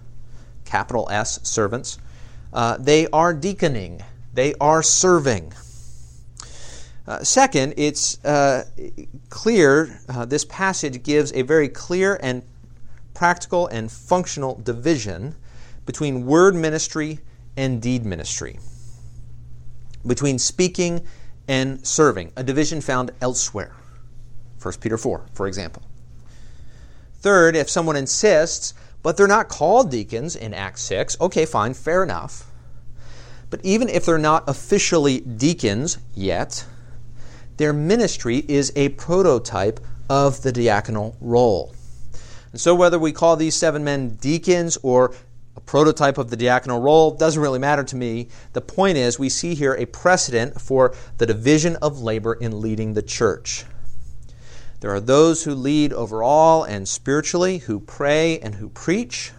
capital 0.64 1.06
S, 1.10 1.38
servants, 1.42 1.98
uh, 2.54 2.78
they 2.78 3.08
are 3.08 3.34
deaconing, 3.34 4.02
they 4.32 4.54
are 4.60 4.82
serving. 4.82 5.52
Uh, 7.06 7.24
second, 7.24 7.74
it's 7.76 8.24
uh, 8.24 8.64
clear, 9.30 10.00
uh, 10.08 10.24
this 10.24 10.44
passage 10.44 11.02
gives 11.02 11.32
a 11.32 11.42
very 11.42 11.68
clear 11.68 12.18
and 12.22 12.42
practical 13.14 13.66
and 13.66 13.90
functional 13.90 14.60
division 14.62 15.34
between 15.86 16.24
word 16.24 16.54
ministry 16.54 17.18
and 17.56 17.82
deed 17.82 18.04
ministry, 18.04 18.58
between 20.06 20.38
speaking 20.38 21.04
and 21.48 21.84
serving, 21.84 22.32
a 22.36 22.44
division 22.44 22.80
found 22.80 23.10
elsewhere. 23.20 23.74
1 24.62 24.74
Peter 24.80 24.96
4, 24.96 25.26
for 25.32 25.48
example. 25.48 25.82
Third, 27.20 27.56
if 27.56 27.68
someone 27.68 27.96
insists, 27.96 28.72
but 29.02 29.16
they're 29.16 29.26
not 29.26 29.48
called 29.48 29.90
deacons 29.90 30.36
in 30.36 30.54
Acts 30.54 30.82
6, 30.82 31.20
okay, 31.20 31.44
fine, 31.44 31.74
fair 31.74 32.02
enough. 32.02 32.49
But 33.50 33.60
even 33.64 33.88
if 33.88 34.06
they're 34.06 34.18
not 34.18 34.48
officially 34.48 35.20
deacons 35.20 35.98
yet, 36.14 36.64
their 37.56 37.72
ministry 37.72 38.44
is 38.48 38.72
a 38.76 38.90
prototype 38.90 39.80
of 40.08 40.42
the 40.42 40.52
diaconal 40.52 41.16
role. 41.20 41.74
And 42.52 42.60
so, 42.60 42.74
whether 42.74 42.98
we 42.98 43.12
call 43.12 43.36
these 43.36 43.54
seven 43.54 43.84
men 43.84 44.16
deacons 44.20 44.78
or 44.82 45.14
a 45.56 45.60
prototype 45.60 46.16
of 46.16 46.30
the 46.30 46.36
diaconal 46.36 46.82
role 46.82 47.10
doesn't 47.10 47.42
really 47.42 47.58
matter 47.58 47.84
to 47.84 47.96
me. 47.96 48.28
The 48.52 48.60
point 48.60 48.96
is, 48.96 49.18
we 49.18 49.28
see 49.28 49.54
here 49.54 49.74
a 49.74 49.86
precedent 49.86 50.60
for 50.60 50.94
the 51.18 51.26
division 51.26 51.76
of 51.76 52.00
labor 52.00 52.34
in 52.34 52.60
leading 52.60 52.94
the 52.94 53.02
church. 53.02 53.64
There 54.80 54.94
are 54.94 55.00
those 55.00 55.44
who 55.44 55.54
lead 55.54 55.92
overall 55.92 56.64
and 56.64 56.88
spiritually, 56.88 57.58
who 57.58 57.80
pray 57.80 58.38
and 58.38 58.54
who 58.54 58.68
preach. 58.70 59.32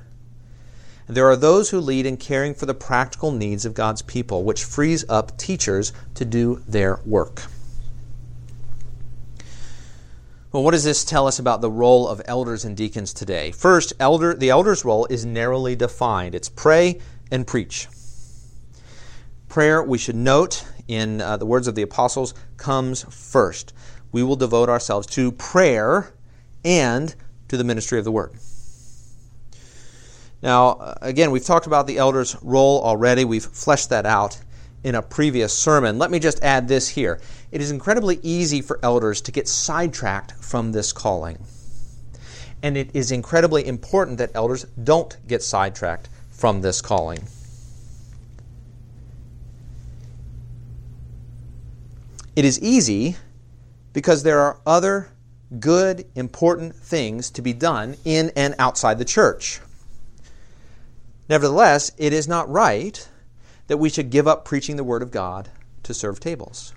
There 1.12 1.28
are 1.30 1.36
those 1.36 1.72
who 1.72 1.82
lead 1.82 2.06
in 2.06 2.16
caring 2.16 2.54
for 2.54 2.66
the 2.66 2.74
practical 2.74 3.34
needs 3.34 3.66
of 3.66 3.74
God's 3.74 4.02
people, 4.02 4.46
which 4.46 4.64
frees 4.64 5.04
up 5.10 5.38
teachers 5.38 5.92
to 6.16 6.24
do 6.24 6.64
their 6.66 7.02
work. 7.06 7.44
Well, 10.54 10.64
what 10.64 10.72
does 10.72 10.86
this 10.86 11.04
tell 11.04 11.28
us 11.28 11.38
about 11.38 11.60
the 11.60 11.70
role 11.70 12.08
of 12.08 12.22
elders 12.24 12.64
and 12.64 12.78
deacons 12.78 13.12
today? 13.12 13.52
First, 13.52 13.92
elder, 14.00 14.34
the 14.34 14.52
elder's 14.52 14.86
role 14.86 15.06
is 15.08 15.26
narrowly 15.26 15.76
defined. 15.76 16.34
It's 16.34 16.48
pray 16.48 17.02
and 17.30 17.46
preach. 17.46 17.90
Prayer, 19.50 19.84
we 19.84 19.98
should 19.98 20.16
note 20.16 20.66
in 20.88 21.20
uh, 21.20 21.36
the 21.36 21.46
words 21.46 21.68
of 21.68 21.76
the 21.76 21.82
apostles, 21.82 22.34
comes 22.56 23.04
first. 23.14 23.74
We 24.14 24.24
will 24.24 24.38
devote 24.38 24.70
ourselves 24.70 25.08
to 25.08 25.34
prayer 25.34 26.14
and 26.64 27.14
to 27.50 27.58
the 27.58 27.66
ministry 27.66 28.00
of 28.00 28.06
the 28.06 28.14
word. 28.14 28.32
Now, 30.42 30.70
uh, 30.70 30.96
again, 31.02 31.32
we've 31.32 31.46
talked 31.46 31.68
about 31.68 31.88
the 31.88 31.98
elder's 31.98 32.36
role 32.42 32.82
already. 32.82 33.26
We've 33.26 33.46
fleshed 33.46 33.90
that 33.90 34.06
out 34.06 34.40
in 34.84 34.96
a 34.96 35.02
previous 35.02 35.54
sermon. 35.54 36.00
Let 36.00 36.10
me 36.10 36.20
just 36.20 36.44
add 36.44 36.68
this 36.68 36.90
here. 36.90 37.20
It 37.52 37.62
is 37.62 37.70
incredibly 37.70 38.20
easy 38.24 38.62
for 38.62 38.80
elders 38.82 39.22
to 39.22 39.32
get 39.32 39.48
sidetracked 39.48 40.32
from 40.34 40.72
this 40.72 40.92
calling. 40.92 41.38
And 42.64 42.78
it 42.78 42.90
is 42.96 43.12
incredibly 43.12 43.68
important 43.68 44.18
that 44.18 44.32
elders 44.34 44.66
don't 44.84 45.16
get 45.28 45.44
sidetracked 45.44 46.10
from 46.32 46.62
this 46.62 46.82
calling. 46.82 47.24
It 52.36 52.46
is 52.46 52.60
easy 52.62 53.18
because 53.94 54.24
there 54.24 54.40
are 54.40 54.60
other 54.66 55.10
good, 55.60 56.06
important 56.16 56.76
things 56.76 57.30
to 57.32 57.42
be 57.42 57.54
done 57.54 57.98
in 58.06 58.32
and 58.36 58.56
outside 58.58 58.98
the 58.98 59.06
church. 59.06 59.60
Nevertheless, 61.32 61.94
it 61.98 62.12
is 62.12 62.28
not 62.28 62.52
right 62.52 63.08
that 63.68 63.78
we 63.78 63.88
should 63.88 64.10
give 64.10 64.28
up 64.28 64.44
preaching 64.44 64.76
the 64.76 64.84
Word 64.84 65.02
of 65.02 65.12
God 65.12 65.48
to 65.84 65.94
serve 65.94 66.20
tables. 66.20 66.74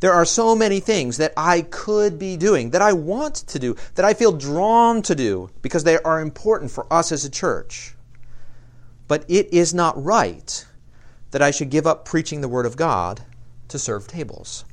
There 0.00 0.12
are 0.12 0.24
so 0.24 0.56
many 0.56 0.80
things 0.80 1.16
that 1.18 1.32
I 1.36 1.62
could 1.62 2.18
be 2.18 2.36
doing, 2.36 2.70
that 2.70 2.82
I 2.82 2.94
want 2.94 3.36
to 3.36 3.60
do, 3.60 3.76
that 3.94 4.04
I 4.04 4.12
feel 4.12 4.32
drawn 4.32 5.02
to 5.02 5.14
do 5.14 5.50
because 5.62 5.84
they 5.84 6.00
are 6.00 6.20
important 6.20 6.72
for 6.72 6.92
us 6.92 7.12
as 7.12 7.24
a 7.24 7.30
church. 7.30 7.94
But 9.06 9.24
it 9.28 9.54
is 9.54 9.72
not 9.72 10.02
right 10.02 10.66
that 11.30 11.42
I 11.42 11.52
should 11.52 11.70
give 11.70 11.86
up 11.86 12.04
preaching 12.06 12.40
the 12.40 12.48
Word 12.48 12.66
of 12.66 12.76
God 12.76 13.22
to 13.68 13.78
serve 13.78 14.08
tables. 14.08 14.64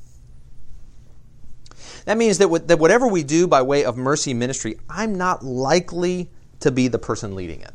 That 2.06 2.18
means 2.18 2.40
that, 2.40 2.68
that 2.68 2.80
whatever 2.80 3.06
we 3.06 3.22
do 3.22 3.46
by 3.46 3.62
way 3.62 3.86
of 3.86 3.96
mercy 3.96 4.34
ministry, 4.34 4.80
I'm 4.90 5.14
not 5.20 5.46
likely 5.46 6.32
to 6.62 6.72
be 6.72 6.88
the 6.88 6.98
person 6.98 7.36
leading 7.36 7.62
it. 7.62 7.74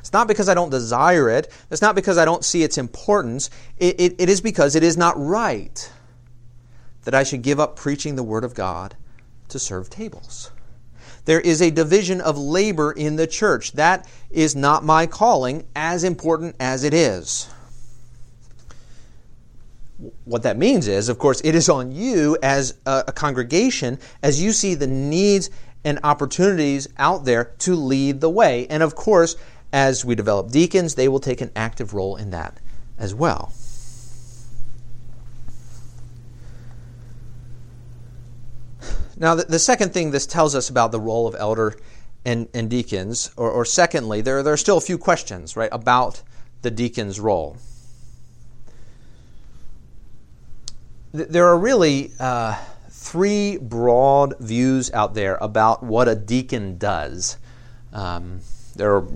It's 0.00 0.12
not 0.12 0.26
because 0.26 0.48
I 0.48 0.54
don't 0.54 0.70
desire 0.70 1.30
it. 1.30 1.52
It's 1.70 1.82
not 1.82 1.94
because 1.94 2.18
I 2.18 2.24
don't 2.24 2.44
see 2.44 2.62
its 2.62 2.76
importance. 2.76 3.50
It, 3.78 4.00
it, 4.00 4.14
it 4.18 4.28
is 4.28 4.40
because 4.40 4.74
it 4.74 4.82
is 4.82 4.96
not 4.96 5.14
right 5.16 5.92
that 7.04 7.14
I 7.14 7.22
should 7.22 7.42
give 7.42 7.60
up 7.60 7.76
preaching 7.76 8.16
the 8.16 8.22
Word 8.22 8.44
of 8.44 8.54
God 8.54 8.96
to 9.48 9.58
serve 9.58 9.88
tables. 9.88 10.50
There 11.24 11.40
is 11.40 11.60
a 11.60 11.70
division 11.70 12.20
of 12.20 12.38
labor 12.38 12.92
in 12.92 13.16
the 13.16 13.26
church. 13.26 13.72
That 13.72 14.08
is 14.30 14.56
not 14.56 14.84
my 14.84 15.06
calling, 15.06 15.66
as 15.76 16.04
important 16.04 16.56
as 16.58 16.84
it 16.84 16.94
is. 16.94 17.48
What 20.24 20.44
that 20.44 20.56
means 20.56 20.88
is, 20.88 21.08
of 21.08 21.18
course, 21.18 21.42
it 21.44 21.54
is 21.54 21.68
on 21.68 21.92
you 21.92 22.38
as 22.42 22.74
a, 22.86 23.12
congregation, 23.12 23.98
as 24.22 24.42
you 24.42 24.52
see 24.52 24.74
the 24.74 24.86
needs 24.86 25.50
and 25.84 25.98
opportunities 26.04 26.88
out 26.98 27.24
there 27.24 27.52
to 27.58 27.74
lead 27.74 28.20
the 28.20 28.30
way. 28.30 28.66
And 28.68 28.82
of 28.82 28.94
course, 28.94 29.36
as 29.72 30.04
we 30.04 30.14
develop 30.14 30.50
deacons, 30.50 30.94
they 30.94 31.08
will 31.08 31.20
take 31.20 31.40
an 31.40 31.50
active 31.54 31.94
role 31.94 32.16
in 32.16 32.30
that 32.30 32.58
as 32.98 33.14
well. 33.14 33.52
Now, 39.16 39.34
the, 39.34 39.44
the, 39.44 39.58
second 39.58 39.92
thing 39.92 40.12
this 40.12 40.26
tells 40.26 40.54
us 40.54 40.70
about 40.70 40.92
the 40.92 41.00
role 41.00 41.28
of 41.28 41.36
elder 41.38 41.76
and, 42.24 42.48
and 42.54 42.70
deacons, 42.70 43.30
or, 43.36 43.50
or 43.50 43.66
secondly, 43.66 44.22
there, 44.22 44.42
there 44.42 44.54
are 44.54 44.58
still 44.58 44.78
a 44.78 44.80
few 44.80 44.96
questions, 44.96 45.56
right, 45.56 45.68
about 45.72 46.22
the 46.62 46.70
deacon's 46.70 47.20
role. 47.20 47.58
There 51.12 51.46
are 51.46 51.58
really 51.58 52.12
uh, 52.18 52.56
three 52.88 53.58
broad 53.58 54.38
views 54.38 54.90
out 54.92 55.14
there 55.14 55.36
about 55.40 55.82
what 55.82 56.08
a 56.08 56.14
deacon 56.14 56.78
does. 56.78 57.36
Um, 57.92 58.40
there 58.76 58.94
are 58.94 59.08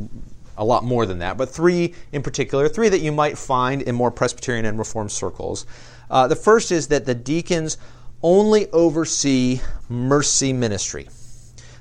a 0.57 0.65
lot 0.65 0.85
more 0.85 1.07
than 1.07 1.19
that, 1.19 1.37
but 1.37 1.49
three 1.49 1.95
in 2.13 2.23
particular, 2.23 2.69
three 2.69 2.89
that 2.89 3.01
you 3.01 3.13
might 3.13 3.39
find 3.39 3.83
in 3.83 3.95
more 3.95 4.11
Presbyterian 4.11 4.65
and 4.65 4.79
Reformed 4.79 5.13
circles. 5.13 5.67
Uh, 6.11 6.27
the 6.29 6.37
first 6.37 6.71
is 6.71 6.89
that 6.89 7.07
the 7.07 7.15
deacons 7.15 7.77
only 8.23 8.71
oversee 8.71 9.61
mercy 9.89 10.53
ministry, 10.53 11.09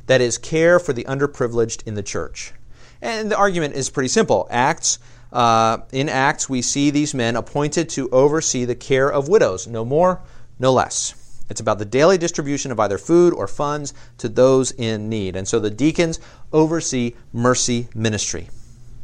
that 0.08 0.22
is, 0.22 0.38
care 0.38 0.80
for 0.80 0.94
the 0.94 1.04
underprivileged 1.06 1.86
in 1.88 1.94
the 1.94 2.04
church. 2.04 2.54
And 3.02 3.32
the 3.32 3.38
argument 3.38 3.76
is 3.76 3.90
pretty 3.90 4.10
simple. 4.10 4.48
Acts, 4.50 5.00
uh, 5.32 5.80
in 5.92 6.10
Acts, 6.10 6.50
we 6.50 6.62
see 6.62 6.90
these 6.90 7.14
men 7.14 7.36
appointed 7.36 7.90
to 7.90 8.10
oversee 8.10 8.66
the 8.66 8.76
care 8.76 9.12
of 9.12 9.28
widows, 9.28 9.68
no 9.68 9.86
more, 9.86 10.22
no 10.60 10.74
less. 10.74 11.16
It's 11.50 11.62
about 11.62 11.80
the 11.80 11.86
daily 11.86 12.18
distribution 12.18 12.72
of 12.72 12.80
either 12.80 12.98
food 12.98 13.34
or 13.34 13.48
funds 13.48 13.94
to 14.18 14.30
those 14.30 14.72
in 14.72 15.10
need. 15.10 15.36
And 15.36 15.48
so 15.48 15.60
the 15.60 15.70
deacons 15.70 16.20
oversee 16.52 17.14
mercy 17.32 17.88
ministry 17.94 18.50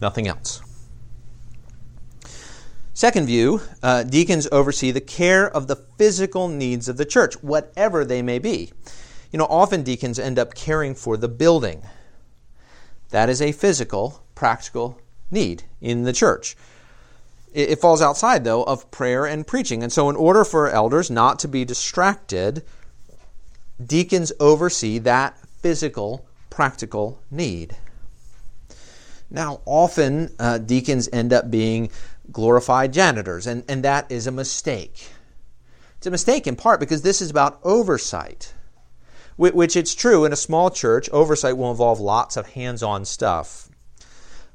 nothing 0.01 0.27
else. 0.27 0.61
Second 2.93 3.27
view 3.27 3.61
uh, 3.81 4.03
deacons 4.03 4.45
oversee 4.51 4.91
the 4.91 4.99
care 4.99 5.49
of 5.49 5.67
the 5.67 5.77
physical 5.77 6.49
needs 6.49 6.89
of 6.89 6.97
the 6.97 7.05
church, 7.05 7.41
whatever 7.41 8.03
they 8.03 8.21
may 8.21 8.39
be. 8.39 8.71
You 9.31 9.39
know, 9.39 9.45
often 9.45 9.83
deacons 9.83 10.19
end 10.19 10.37
up 10.37 10.53
caring 10.53 10.95
for 10.95 11.15
the 11.15 11.29
building. 11.29 11.81
That 13.11 13.29
is 13.29 13.41
a 13.41 13.53
physical, 13.53 14.23
practical 14.35 14.99
need 15.31 15.63
in 15.79 16.03
the 16.03 16.11
church. 16.11 16.57
It, 17.53 17.69
it 17.69 17.79
falls 17.79 18.01
outside, 18.01 18.43
though, 18.43 18.63
of 18.63 18.91
prayer 18.91 19.25
and 19.25 19.47
preaching. 19.47 19.81
And 19.81 19.93
so, 19.93 20.09
in 20.09 20.15
order 20.15 20.43
for 20.43 20.69
elders 20.69 21.09
not 21.09 21.39
to 21.39 21.47
be 21.47 21.63
distracted, 21.63 22.63
deacons 23.83 24.31
oversee 24.39 24.97
that 24.99 25.37
physical, 25.61 26.25
practical 26.49 27.21
need. 27.31 27.77
Now, 29.29 29.61
often 29.65 30.33
uh, 30.39 30.57
deacons 30.57 31.07
end 31.13 31.33
up 31.33 31.51
being 31.51 31.91
glorified 32.31 32.93
janitors, 32.93 33.45
and, 33.45 33.63
and 33.67 33.83
that 33.83 34.11
is 34.11 34.27
a 34.27 34.31
mistake. 34.31 35.09
It's 35.97 36.07
a 36.07 36.11
mistake 36.11 36.47
in 36.47 36.55
part 36.55 36.79
because 36.79 37.01
this 37.01 37.21
is 37.21 37.29
about 37.29 37.59
oversight, 37.63 38.53
which 39.37 39.75
it's 39.75 39.93
true 39.93 40.25
in 40.25 40.33
a 40.33 40.37
small 40.37 40.69
church, 40.69 41.09
oversight 41.11 41.57
will 41.57 41.71
involve 41.71 41.99
lots 41.99 42.37
of 42.37 42.49
hands 42.51 42.81
on 42.81 43.05
stuff. 43.05 43.69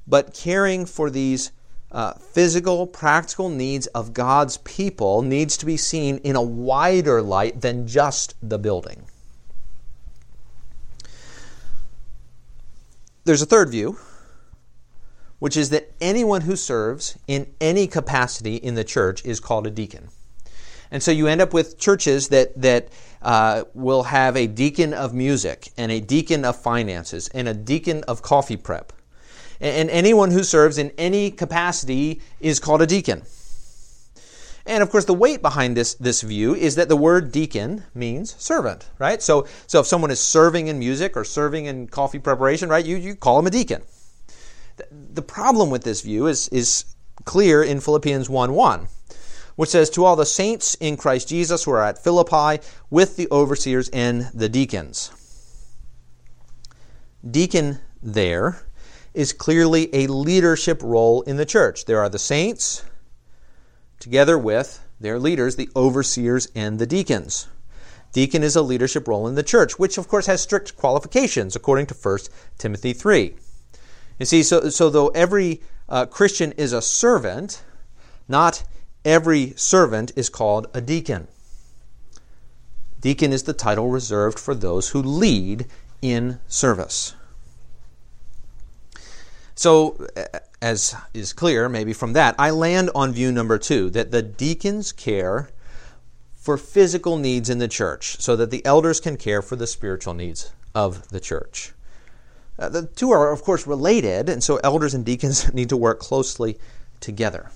But 0.06 0.34
caring 0.34 0.86
for 0.86 1.08
these 1.10 1.52
uh, 1.92 2.14
physical, 2.14 2.86
practical 2.86 3.48
needs 3.48 3.86
of 3.88 4.12
God's 4.12 4.56
people 4.58 5.22
needs 5.22 5.56
to 5.58 5.66
be 5.66 5.76
seen 5.76 6.18
in 6.18 6.34
a 6.34 6.42
wider 6.42 7.22
light 7.22 7.60
than 7.60 7.86
just 7.86 8.34
the 8.42 8.58
building. 8.58 9.04
There's 13.24 13.42
a 13.42 13.46
third 13.46 13.70
view, 13.70 13.98
which 15.44 15.58
is 15.58 15.68
that 15.68 15.92
anyone 16.00 16.40
who 16.40 16.56
serves 16.56 17.18
in 17.28 17.46
any 17.60 17.86
capacity 17.86 18.56
in 18.56 18.76
the 18.76 18.82
church 18.82 19.22
is 19.26 19.40
called 19.40 19.66
a 19.66 19.70
deacon. 19.70 20.08
And 20.90 21.02
so 21.02 21.10
you 21.10 21.26
end 21.26 21.42
up 21.42 21.52
with 21.52 21.76
churches 21.78 22.28
that, 22.28 22.58
that 22.62 22.88
uh, 23.20 23.64
will 23.74 24.04
have 24.04 24.38
a 24.38 24.46
deacon 24.46 24.94
of 24.94 25.12
music, 25.12 25.70
and 25.76 25.92
a 25.92 26.00
deacon 26.00 26.46
of 26.46 26.56
finances, 26.56 27.28
and 27.34 27.46
a 27.46 27.52
deacon 27.52 28.02
of 28.04 28.22
coffee 28.22 28.56
prep. 28.56 28.94
And, 29.60 29.76
and 29.76 29.90
anyone 29.90 30.30
who 30.30 30.44
serves 30.44 30.78
in 30.78 30.92
any 30.96 31.30
capacity 31.30 32.22
is 32.40 32.58
called 32.58 32.80
a 32.80 32.86
deacon. 32.86 33.24
And 34.64 34.82
of 34.82 34.88
course, 34.88 35.04
the 35.04 35.12
weight 35.12 35.42
behind 35.42 35.76
this, 35.76 35.92
this 35.92 36.22
view 36.22 36.54
is 36.54 36.76
that 36.76 36.88
the 36.88 36.96
word 36.96 37.32
deacon 37.32 37.84
means 37.94 38.34
servant, 38.38 38.88
right? 38.98 39.22
So, 39.22 39.46
so 39.66 39.80
if 39.80 39.86
someone 39.86 40.10
is 40.10 40.20
serving 40.20 40.68
in 40.68 40.78
music 40.78 41.18
or 41.18 41.24
serving 41.24 41.66
in 41.66 41.86
coffee 41.86 42.18
preparation, 42.18 42.70
right, 42.70 42.86
you, 42.86 42.96
you 42.96 43.14
call 43.14 43.36
them 43.36 43.46
a 43.46 43.50
deacon. 43.50 43.82
The, 44.76 45.22
problem 45.22 45.70
with 45.70 45.84
this 45.84 46.00
view 46.00 46.26
is, 46.26 46.48
is 46.48 46.84
clear 47.24 47.62
in 47.62 47.80
Philippians 47.80 48.28
1 48.28 48.52
1, 48.52 48.88
which 49.56 49.70
says, 49.70 49.90
To 49.90 50.04
all 50.04 50.16
the 50.16 50.26
saints 50.26 50.74
in 50.80 50.96
Christ 50.96 51.28
Jesus 51.28 51.64
who 51.64 51.70
are 51.72 51.82
at 51.82 52.02
Philippi 52.02 52.62
with 52.90 53.16
the 53.16 53.28
overseers 53.30 53.88
and 53.90 54.30
the 54.34 54.48
deacons. 54.48 55.10
Deacon 57.28 57.78
there 58.02 58.62
is 59.14 59.32
clearly 59.32 59.94
a 59.94 60.08
leadership 60.08 60.82
role 60.82 61.22
in 61.22 61.36
the 61.36 61.46
church. 61.46 61.84
There 61.84 62.00
are 62.00 62.08
the 62.08 62.18
saints, 62.18 62.84
together 64.00 64.36
with 64.36 64.84
their 65.00 65.18
leaders, 65.18 65.56
the 65.56 65.70
overseers 65.76 66.48
and 66.54 66.78
the 66.78 66.86
deacons. 66.86 67.48
Deacon 68.12 68.42
is 68.42 68.56
a 68.56 68.62
leadership 68.62 69.08
role 69.08 69.26
in 69.26 69.34
the 69.34 69.42
church, 69.42 69.78
which 69.78 69.98
of 69.98 70.08
course 70.08 70.26
has 70.26 70.40
strict 70.40 70.76
qualifications 70.76 71.56
according 71.56 71.86
to 71.86 71.94
1 71.94 72.18
Timothy 72.58 72.92
3. 72.92 73.34
You 74.18 74.26
see, 74.26 74.42
so, 74.42 74.68
so 74.68 74.90
though 74.90 75.08
every 75.08 75.60
uh, 75.88 76.06
Christian 76.06 76.52
is 76.52 76.72
a 76.72 76.82
servant, 76.82 77.62
not 78.28 78.64
every 79.04 79.52
servant 79.56 80.12
is 80.16 80.28
called 80.28 80.66
a 80.72 80.80
deacon. 80.80 81.28
Deacon 83.00 83.32
is 83.32 83.42
the 83.42 83.52
title 83.52 83.90
reserved 83.90 84.38
for 84.38 84.54
those 84.54 84.90
who 84.90 85.02
lead 85.02 85.66
in 86.00 86.38
service. 86.48 87.14
So, 89.54 90.06
as 90.60 90.96
is 91.12 91.32
clear 91.32 91.68
maybe 91.68 91.92
from 91.92 92.14
that, 92.14 92.34
I 92.38 92.50
land 92.50 92.90
on 92.94 93.12
view 93.12 93.30
number 93.30 93.58
two 93.58 93.90
that 93.90 94.10
the 94.10 94.22
deacons 94.22 94.90
care 94.90 95.50
for 96.34 96.56
physical 96.56 97.16
needs 97.16 97.48
in 97.48 97.58
the 97.58 97.68
church 97.68 98.16
so 98.20 98.36
that 98.36 98.50
the 98.50 98.64
elders 98.64 99.00
can 99.00 99.16
care 99.16 99.42
for 99.42 99.56
the 99.56 99.66
spiritual 99.66 100.14
needs 100.14 100.52
of 100.74 101.08
the 101.08 101.20
church. 101.20 101.72
Uh, 102.58 102.68
the 102.68 102.86
two 102.86 103.10
are, 103.10 103.32
of 103.32 103.42
course, 103.42 103.66
related, 103.66 104.28
and 104.28 104.42
so 104.42 104.60
elders 104.62 104.94
and 104.94 105.04
deacons 105.04 105.52
need 105.54 105.68
to 105.68 105.76
work 105.76 106.00
closely 106.00 106.58
together. 107.00 107.50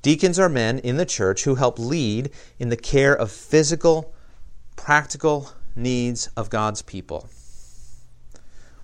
Deacons 0.00 0.38
are 0.38 0.48
men 0.48 0.78
in 0.78 0.96
the 0.96 1.06
church 1.06 1.44
who 1.44 1.56
help 1.56 1.78
lead 1.78 2.30
in 2.58 2.68
the 2.68 2.76
care 2.76 3.14
of 3.14 3.30
physical, 3.30 4.14
practical 4.76 5.52
needs 5.74 6.28
of 6.36 6.50
God's 6.50 6.82
people 6.82 7.28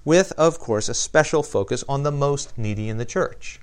with, 0.05 0.33
of 0.33 0.59
course, 0.59 0.88
a 0.88 0.94
special 0.94 1.42
focus 1.42 1.83
on 1.88 2.03
the 2.03 2.12
most 2.12 2.57
needy 2.59 2.88
in 2.88 2.99
the 2.99 3.05
church. 3.05 3.59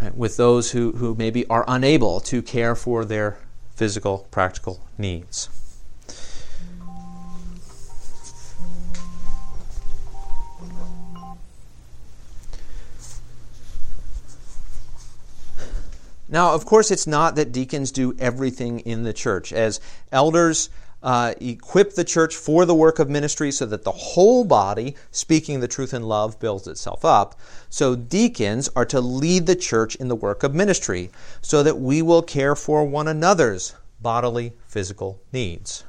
Right? 0.00 0.14
With 0.14 0.36
those 0.36 0.72
who, 0.72 0.92
who 0.92 1.14
maybe 1.14 1.46
are 1.46 1.64
unable 1.66 2.20
to 2.20 2.42
care 2.42 2.74
for 2.74 3.04
their 3.04 3.38
physical, 3.74 4.26
practical 4.30 4.86
needs. 4.98 5.48
Now, 16.28 16.54
of 16.54 16.64
course, 16.66 16.90
it's 16.90 17.06
not 17.06 17.36
that 17.36 17.52
deacons 17.52 17.92
do 17.92 18.14
everything 18.18 18.80
in 18.80 19.04
the 19.04 19.12
church. 19.12 19.52
As 19.52 19.80
elders, 20.10 20.70
uh, 21.02 21.34
equip 21.40 21.94
the 21.94 22.04
church 22.04 22.34
for 22.34 22.64
the 22.64 22.74
work 22.74 22.98
of 22.98 23.08
ministry 23.08 23.52
so 23.52 23.64
that 23.66 23.84
the 23.84 23.92
whole 23.92 24.44
body, 24.44 24.96
speaking 25.12 25.60
the 25.60 25.68
truth 25.68 25.94
in 25.94 26.02
love, 26.02 26.40
builds 26.40 26.66
itself 26.66 27.04
up. 27.04 27.38
So 27.70 27.94
deacons 27.94 28.68
are 28.74 28.86
to 28.86 29.00
lead 29.00 29.46
the 29.46 29.54
church 29.54 29.94
in 29.96 30.08
the 30.08 30.16
work 30.16 30.42
of 30.42 30.54
ministry 30.54 31.10
so 31.40 31.62
that 31.62 31.78
we 31.78 32.02
will 32.02 32.22
care 32.22 32.56
for 32.56 32.84
one 32.84 33.06
another's 33.06 33.74
bodily, 34.00 34.52
physical 34.66 35.20
needs. 35.32 35.84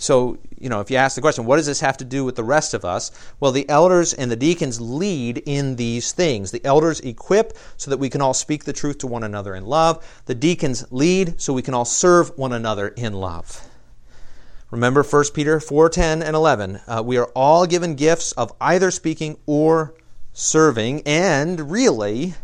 So, 0.00 0.38
you 0.58 0.70
know, 0.70 0.80
if 0.80 0.90
you 0.90 0.96
ask 0.96 1.14
the 1.14 1.20
question, 1.20 1.44
what 1.44 1.56
does 1.56 1.66
this 1.66 1.80
have 1.80 1.98
to 1.98 2.06
do 2.06 2.24
with 2.24 2.34
the 2.34 2.42
rest 2.42 2.72
of 2.72 2.86
us? 2.86 3.10
Well, 3.38 3.52
the 3.52 3.68
elders 3.68 4.14
and 4.14 4.30
the 4.30 4.36
deacons 4.36 4.80
lead 4.80 5.42
in 5.44 5.76
these 5.76 6.12
things. 6.12 6.52
The 6.52 6.64
elders 6.64 7.00
equip 7.00 7.52
so 7.76 7.90
that 7.90 7.98
we 7.98 8.08
can 8.08 8.22
all 8.22 8.32
speak 8.32 8.64
the 8.64 8.72
truth 8.72 8.96
to 8.98 9.06
one 9.06 9.24
another 9.24 9.54
in 9.54 9.66
love. 9.66 10.02
The 10.24 10.34
deacons 10.34 10.86
lead 10.90 11.38
so 11.38 11.52
we 11.52 11.60
can 11.60 11.74
all 11.74 11.84
serve 11.84 12.32
one 12.38 12.54
another 12.54 12.88
in 12.88 13.12
love. 13.12 13.68
Remember 14.70 15.02
1 15.02 15.34
Peter 15.34 15.60
4:10 15.60 16.22
and 16.22 16.34
11. 16.34 16.80
Uh, 16.88 17.02
we 17.04 17.18
are 17.18 17.28
all 17.34 17.66
given 17.66 17.94
gifts 17.94 18.32
of 18.32 18.54
either 18.58 18.90
speaking 18.90 19.36
or 19.44 19.92
serving, 20.32 21.02
and 21.04 21.70
really, 21.70 22.36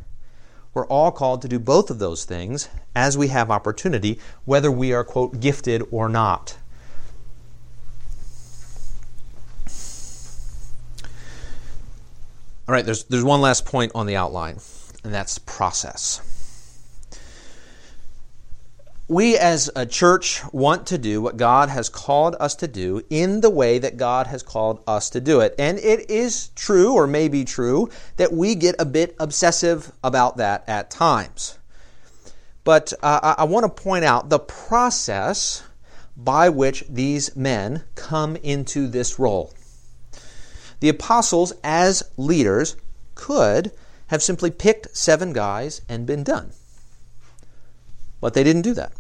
we're 0.74 0.86
all 0.88 1.10
called 1.10 1.40
to 1.40 1.48
do 1.48 1.58
both 1.58 1.88
of 1.88 2.00
those 2.00 2.24
things 2.24 2.68
as 2.94 3.16
we 3.16 3.28
have 3.28 3.50
opportunity, 3.50 4.20
whether 4.44 4.70
we 4.70 4.92
are, 4.92 5.04
quote, 5.04 5.40
gifted 5.40 5.82
or 5.90 6.10
not. 6.10 6.58
All 12.68 12.72
right, 12.72 12.85
there's, 12.85 13.05
there's 13.05 13.22
one 13.22 13.40
last 13.40 13.64
point 13.64 13.92
on 13.94 14.07
the 14.07 14.16
outline, 14.16 14.59
and 15.05 15.14
that's 15.14 15.38
process. 15.38 16.20
We 19.07 19.38
as 19.38 19.70
a 19.76 19.87
church 19.87 20.42
want 20.52 20.88
to 20.88 20.98
do 20.98 21.22
what 21.22 21.37
God 21.37 21.68
has 21.68 21.88
called 21.88 22.35
us 22.40 22.57
to 22.57 22.66
do 22.66 23.02
in 23.09 23.40
the 23.40 23.50
way 23.50 23.79
that 23.79 23.96
God 23.96 24.26
has 24.26 24.42
called 24.42 24.83
us 24.85 25.11
to 25.11 25.20
do 25.20 25.38
it. 25.38 25.55
And 25.61 25.79
it 25.79 26.11
is 26.11 26.48
true, 26.57 26.92
or 26.92 27.07
may 27.07 27.29
be 27.29 27.44
true, 27.44 27.88
that 28.16 28.33
we 28.33 28.57
get 28.57 28.74
a 28.81 28.85
bit 28.85 29.14
obsessive 29.20 29.92
about 30.02 30.38
that 30.38 30.64
at 30.66 30.90
times. 30.90 31.57
But 32.64 32.92
uh, 33.00 33.37
I 33.38 33.44
want 33.44 33.62
to 33.62 33.83
point 33.83 34.05
out 34.05 34.29
the 34.29 34.40
process 34.40 35.62
by 36.16 36.48
which 36.48 36.85
these 36.88 37.37
men 37.37 37.85
come 37.94 38.35
into 38.35 38.88
this 38.88 39.20
role. 39.20 39.55
The 40.81 40.89
apostles, 40.89 41.53
as 41.64 42.03
leaders, 42.16 42.77
could 43.14 43.72
have 44.09 44.22
simply 44.22 44.51
picked 44.51 44.97
seven 44.97 45.33
guys 45.33 45.81
and 45.89 46.07
been 46.07 46.22
done. 46.22 46.53
But 48.20 48.35
they 48.35 48.45
didn't 48.45 48.62
do 48.62 48.74
that. 48.74 48.93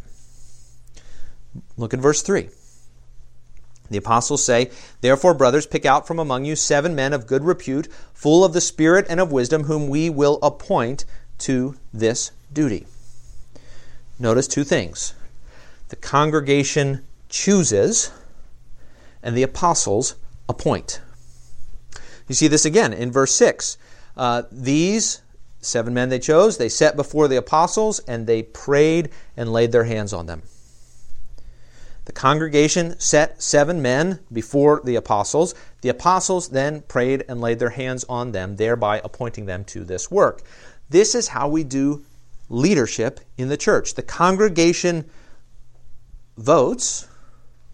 Look 1.76 1.94
at 1.94 2.00
verse 2.00 2.22
3. 2.22 2.48
The 3.90 3.98
apostles 3.98 4.44
say, 4.44 4.70
Therefore, 5.00 5.34
brothers, 5.34 5.66
pick 5.66 5.84
out 5.84 6.06
from 6.06 6.18
among 6.18 6.44
you 6.44 6.56
seven 6.56 6.94
men 6.94 7.12
of 7.12 7.26
good 7.26 7.44
repute, 7.44 7.88
full 8.12 8.44
of 8.44 8.52
the 8.52 8.60
Spirit 8.60 9.06
and 9.08 9.20
of 9.20 9.30
wisdom, 9.30 9.64
whom 9.64 9.88
we 9.88 10.10
will 10.10 10.38
appoint 10.42 11.04
to 11.38 11.76
this 11.92 12.32
duty. 12.52 12.86
Notice 14.18 14.48
two 14.48 14.64
things 14.64 15.14
the 15.88 15.96
congregation 15.96 17.04
chooses, 17.28 18.10
and 19.22 19.36
the 19.36 19.44
apostles 19.44 20.16
appoint. 20.48 21.00
You 22.28 22.34
see 22.34 22.48
this 22.48 22.64
again 22.64 22.92
in 22.92 23.12
verse 23.12 23.34
6. 23.34 23.78
Uh, 24.16 24.42
these 24.50 25.22
seven 25.60 25.94
men 25.94 26.08
they 26.08 26.18
chose, 26.18 26.58
they 26.58 26.68
set 26.68 26.96
before 26.96 27.28
the 27.28 27.36
apostles, 27.36 27.98
and 28.00 28.26
they 28.26 28.42
prayed 28.42 29.10
and 29.36 29.52
laid 29.52 29.72
their 29.72 29.84
hands 29.84 30.12
on 30.12 30.26
them. 30.26 30.42
The 32.06 32.12
congregation 32.12 32.98
set 33.00 33.42
seven 33.42 33.82
men 33.82 34.20
before 34.32 34.80
the 34.84 34.94
apostles. 34.94 35.54
The 35.80 35.88
apostles 35.88 36.48
then 36.48 36.82
prayed 36.82 37.24
and 37.28 37.40
laid 37.40 37.58
their 37.58 37.70
hands 37.70 38.04
on 38.08 38.30
them, 38.30 38.56
thereby 38.56 39.00
appointing 39.02 39.46
them 39.46 39.64
to 39.66 39.84
this 39.84 40.08
work. 40.08 40.42
This 40.88 41.16
is 41.16 41.28
how 41.28 41.48
we 41.48 41.64
do 41.64 42.04
leadership 42.48 43.20
in 43.36 43.48
the 43.48 43.56
church. 43.56 43.94
The 43.94 44.02
congregation 44.02 45.10
votes, 46.38 47.08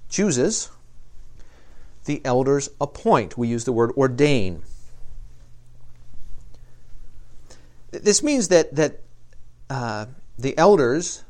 chooses, 0.08 0.70
the 2.04 2.20
elders 2.24 2.68
appoint. 2.80 3.38
We 3.38 3.48
use 3.48 3.64
the 3.64 3.72
word 3.72 3.92
ordain. 3.96 4.62
This 7.90 8.22
means 8.22 8.48
that, 8.48 8.74
that 8.74 9.00
uh, 9.68 10.06
the 10.38 10.56
elders 10.56 11.24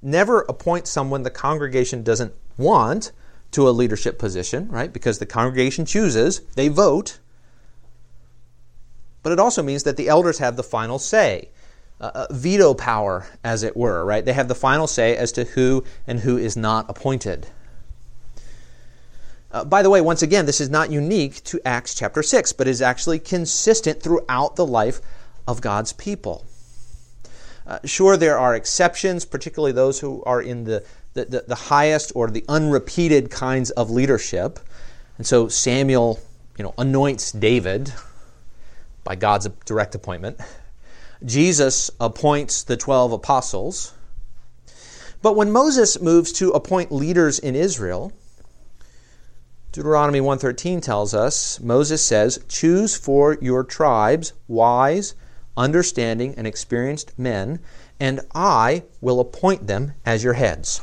never 0.00 0.40
appoint 0.42 0.86
someone 0.86 1.22
the 1.22 1.30
congregation 1.30 2.02
doesn't 2.02 2.34
want 2.56 3.12
to 3.52 3.68
a 3.68 3.70
leadership 3.70 4.18
position, 4.18 4.68
right? 4.68 4.92
Because 4.92 5.18
the 5.18 5.26
congregation 5.26 5.84
chooses, 5.84 6.40
they 6.56 6.68
vote. 6.68 7.18
But 9.22 9.32
it 9.32 9.38
also 9.38 9.62
means 9.62 9.84
that 9.84 9.96
the 9.96 10.08
elders 10.08 10.38
have 10.38 10.56
the 10.56 10.62
final 10.62 10.98
say, 10.98 11.50
uh, 12.00 12.26
veto 12.30 12.74
power, 12.74 13.26
as 13.44 13.62
it 13.62 13.76
were, 13.76 14.04
right? 14.04 14.24
They 14.24 14.32
have 14.32 14.48
the 14.48 14.54
final 14.54 14.86
say 14.86 15.16
as 15.16 15.30
to 15.32 15.44
who 15.44 15.84
and 16.06 16.20
who 16.20 16.36
is 16.36 16.56
not 16.56 16.86
appointed. 16.88 17.46
Uh, 19.52 19.64
by 19.64 19.82
the 19.82 19.90
way, 19.90 20.00
once 20.00 20.22
again, 20.22 20.46
this 20.46 20.62
is 20.62 20.70
not 20.70 20.90
unique 20.90 21.44
to 21.44 21.60
Acts 21.64 21.94
chapter 21.94 22.22
6, 22.22 22.54
but 22.54 22.66
is 22.66 22.80
actually 22.80 23.18
consistent 23.18 24.02
throughout 24.02 24.56
the 24.56 24.64
life 24.64 25.00
of 25.46 25.60
God's 25.60 25.92
people. 25.92 26.46
Uh, 27.66 27.78
sure, 27.84 28.16
there 28.16 28.38
are 28.38 28.56
exceptions, 28.56 29.26
particularly 29.26 29.72
those 29.72 30.00
who 30.00 30.22
are 30.24 30.40
in 30.40 30.64
the, 30.64 30.82
the, 31.12 31.26
the, 31.26 31.44
the 31.48 31.54
highest 31.54 32.12
or 32.14 32.30
the 32.30 32.44
unrepeated 32.48 33.30
kinds 33.30 33.70
of 33.70 33.90
leadership. 33.90 34.58
And 35.18 35.26
so 35.26 35.48
Samuel, 35.48 36.18
you 36.56 36.64
know, 36.64 36.74
anoints 36.78 37.30
David 37.30 37.92
by 39.04 39.16
God's 39.16 39.48
direct 39.66 39.94
appointment. 39.94 40.40
Jesus 41.24 41.90
appoints 42.00 42.64
the 42.64 42.76
12 42.76 43.12
apostles. 43.12 43.92
But 45.20 45.36
when 45.36 45.52
Moses 45.52 46.00
moves 46.00 46.32
to 46.32 46.50
appoint 46.50 46.90
leaders 46.90 47.38
in 47.38 47.54
Israel, 47.54 48.12
Deuteronomy 49.72 50.20
1:13 50.20 50.82
tells 50.82 51.14
us, 51.14 51.58
Moses 51.60 52.04
says, 52.04 52.38
"Choose 52.46 52.94
for 52.94 53.38
your 53.40 53.64
tribes 53.64 54.34
wise, 54.46 55.14
understanding 55.56 56.34
and 56.36 56.46
experienced 56.46 57.18
men, 57.18 57.58
and 57.98 58.20
I 58.34 58.82
will 59.00 59.18
appoint 59.18 59.66
them 59.66 59.94
as 60.04 60.22
your 60.22 60.34
heads." 60.34 60.82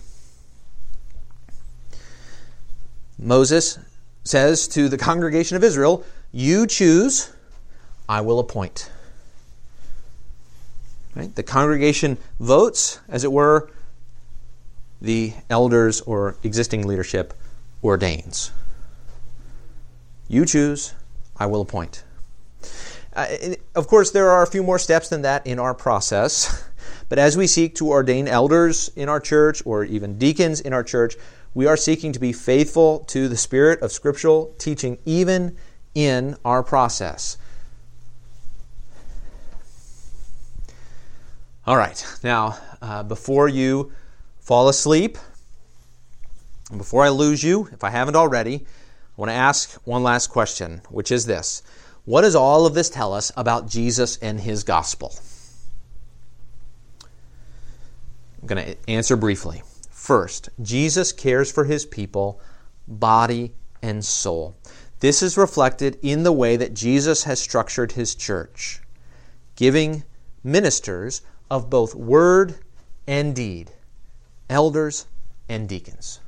Moses 3.20 3.78
says 4.24 4.68
to 4.70 4.90
the 4.90 4.98
congregation 4.98 5.56
of 5.56 5.64
Israel, 5.64 6.04
"You 6.32 6.66
choose, 6.66 7.30
I 8.08 8.22
will 8.22 8.40
appoint." 8.40 8.90
Right? 11.16 11.36
The 11.36 11.44
congregation 11.44 12.18
votes, 12.40 13.00
as 13.08 13.24
it 13.24 13.32
were, 13.32 13.70
the 15.00 15.34
elders 15.48 16.02
or 16.02 16.38
existing 16.44 16.88
leadership 16.88 17.36
ordains. 17.84 18.50
You 20.30 20.46
choose, 20.46 20.94
I 21.38 21.48
will 21.48 21.62
appoint. 21.62 22.04
Uh, 23.14 23.26
of 23.76 23.88
course, 23.88 24.12
there 24.12 24.30
are 24.30 24.44
a 24.44 24.48
few 24.48 24.62
more 24.62 24.78
steps 24.78 25.10
than 25.10 25.24
that 25.24 25.46
in 25.48 25.58
our 25.58 25.74
process, 25.74 26.64
but 27.10 27.18
as 27.18 27.36
we 27.36 27.48
seek 27.48 27.74
to 27.76 27.90
ordain 27.90 28.28
elders 28.28 28.92
in 28.96 29.10
our 29.10 29.20
church 29.20 29.64
or 29.66 29.84
even 29.84 30.20
deacons 30.20 30.62
in 30.62 30.72
our 30.72 30.84
church, 30.84 31.16
we 31.56 31.66
are 31.66 31.76
seeking 31.76 32.14
to 32.14 32.20
be 32.20 32.32
faithful 32.32 33.00
to 33.06 33.28
the 33.28 33.36
spirit 33.36 33.82
of 33.82 33.92
scriptural 33.92 34.54
teaching 34.60 35.00
even 35.04 35.58
in 35.96 36.38
our 36.46 36.62
process. 36.62 37.38
All 41.66 41.76
right, 41.76 42.06
now, 42.24 42.58
uh, 42.84 43.02
before 43.02 43.48
you 43.48 43.92
fall 44.40 44.70
asleep, 44.70 45.18
before 46.78 47.04
I 47.04 47.10
lose 47.10 47.44
you, 47.44 47.68
if 47.72 47.84
I 47.84 47.90
haven't 47.90 48.16
already, 48.16 48.68
I 49.20 49.22
want 49.22 49.32
to 49.32 49.36
ask 49.36 49.74
one 49.86 50.02
last 50.02 50.28
question, 50.28 50.82
which 50.88 51.12
is 51.12 51.26
this 51.26 51.62
What 52.06 52.22
does 52.22 52.36
all 52.36 52.66
of 52.66 52.74
this 52.74 52.90
tell 52.90 53.14
us 53.14 53.34
about 53.36 53.68
Jesus 53.68 54.16
and 54.22 54.40
his 54.40 54.64
gospel? 54.64 55.14
I'm 58.42 58.48
going 58.48 58.64
to 58.64 58.78
answer 58.90 59.18
briefly. 59.18 59.62
First, 59.90 60.48
Jesus 60.62 61.12
cares 61.12 61.52
for 61.52 61.66
his 61.66 61.86
people, 61.86 62.40
body 62.88 63.54
and 63.82 64.06
soul. 64.06 64.56
This 65.02 65.22
is 65.22 65.36
reflected 65.36 66.00
in 66.02 66.24
the 66.24 66.32
way 66.32 66.56
that 66.56 66.74
Jesus 66.74 67.26
has 67.26 67.42
structured 67.42 67.92
his 67.92 68.16
church, 68.16 68.82
giving 69.58 70.06
ministers 70.46 71.24
of 71.52 71.70
both 71.70 71.94
word 71.94 72.56
and 73.06 73.36
deed, 73.36 73.72
elders 74.50 75.08
and 75.50 75.68
deacons. 75.68 76.22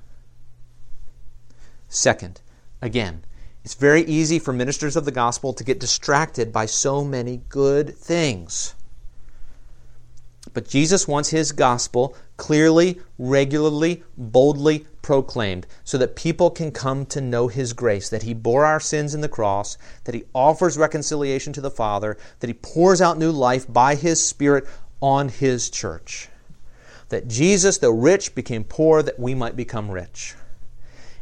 Second, 1.88 2.42
again, 2.82 3.24
it's 3.64 3.76
very 3.76 4.02
easy 4.04 4.40
for 4.40 4.54
ministers 4.54 4.96
of 4.96 5.06
the 5.06 5.12
gospel 5.12 5.54
to 5.54 5.64
get 5.64 5.80
distracted 5.80 6.52
by 6.52 6.66
so 6.66 7.04
many 7.04 7.42
good 7.50 7.96
things. 7.96 8.74
But 10.54 10.68
Jesus 10.68 11.08
wants 11.08 11.30
his 11.30 11.52
gospel 11.52 12.16
clearly, 12.36 13.00
regularly, 13.20 14.04
boldly 14.18 14.88
proclaimed 15.04 15.68
so 15.84 15.98
that 16.00 16.16
people 16.16 16.50
can 16.50 16.72
come 16.72 17.06
to 17.08 17.22
know 17.22 17.48
his 17.48 17.74
grace, 17.74 18.10
that 18.10 18.24
he 18.24 18.34
bore 18.34 18.66
our 18.66 18.80
sins 18.80 19.14
in 19.14 19.22
the 19.22 19.30
cross, 19.30 19.78
that 20.06 20.16
he 20.16 20.24
offers 20.34 20.78
reconciliation 20.78 21.54
to 21.54 21.62
the 21.62 21.70
Father, 21.70 22.18
that 22.40 22.48
he 22.48 22.54
pours 22.56 23.02
out 23.02 23.20
new 23.20 23.32
life 23.32 23.72
by 23.72 23.94
his 23.94 24.26
Spirit 24.26 24.66
on 25.00 25.30
his 25.30 25.70
church. 25.70 26.30
That 27.10 27.28
Jesus, 27.28 27.78
though 27.78 27.92
rich, 27.92 28.34
became 28.34 28.64
poor 28.64 29.04
that 29.04 29.20
we 29.20 29.36
might 29.36 29.56
become 29.56 29.92
rich. 29.92 30.36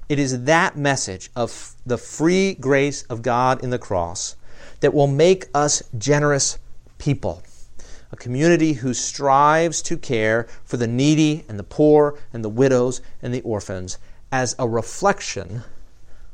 It 0.09 0.17
is 0.17 0.45
that 0.45 0.75
message 0.75 1.29
of 1.35 1.75
the 1.85 1.97
free 1.97 2.55
grace 2.55 3.03
of 3.03 3.21
God 3.21 3.63
in 3.63 3.69
the 3.69 3.77
cross 3.77 4.35
that 4.79 4.93
will 4.93 5.07
make 5.07 5.45
us 5.53 5.83
generous 5.95 6.57
people. 6.97 7.43
A 8.11 8.15
community 8.15 8.73
who 8.73 8.95
strives 8.95 9.83
to 9.83 9.97
care 9.97 10.47
for 10.63 10.77
the 10.77 10.87
needy 10.87 11.45
and 11.47 11.59
the 11.59 11.63
poor 11.63 12.17
and 12.33 12.43
the 12.43 12.49
widows 12.49 13.01
and 13.21 13.31
the 13.31 13.41
orphans 13.41 13.99
as 14.31 14.55
a 14.57 14.67
reflection 14.67 15.61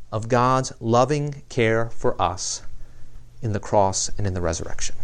of 0.09 0.29
God's 0.29 0.71
loving 0.79 1.43
care 1.49 1.89
for 1.89 2.19
us 2.21 2.61
in 3.41 3.51
the 3.51 3.59
cross 3.59 4.09
and 4.17 4.25
in 4.25 4.33
the 4.33 4.41
resurrection. 4.41 4.95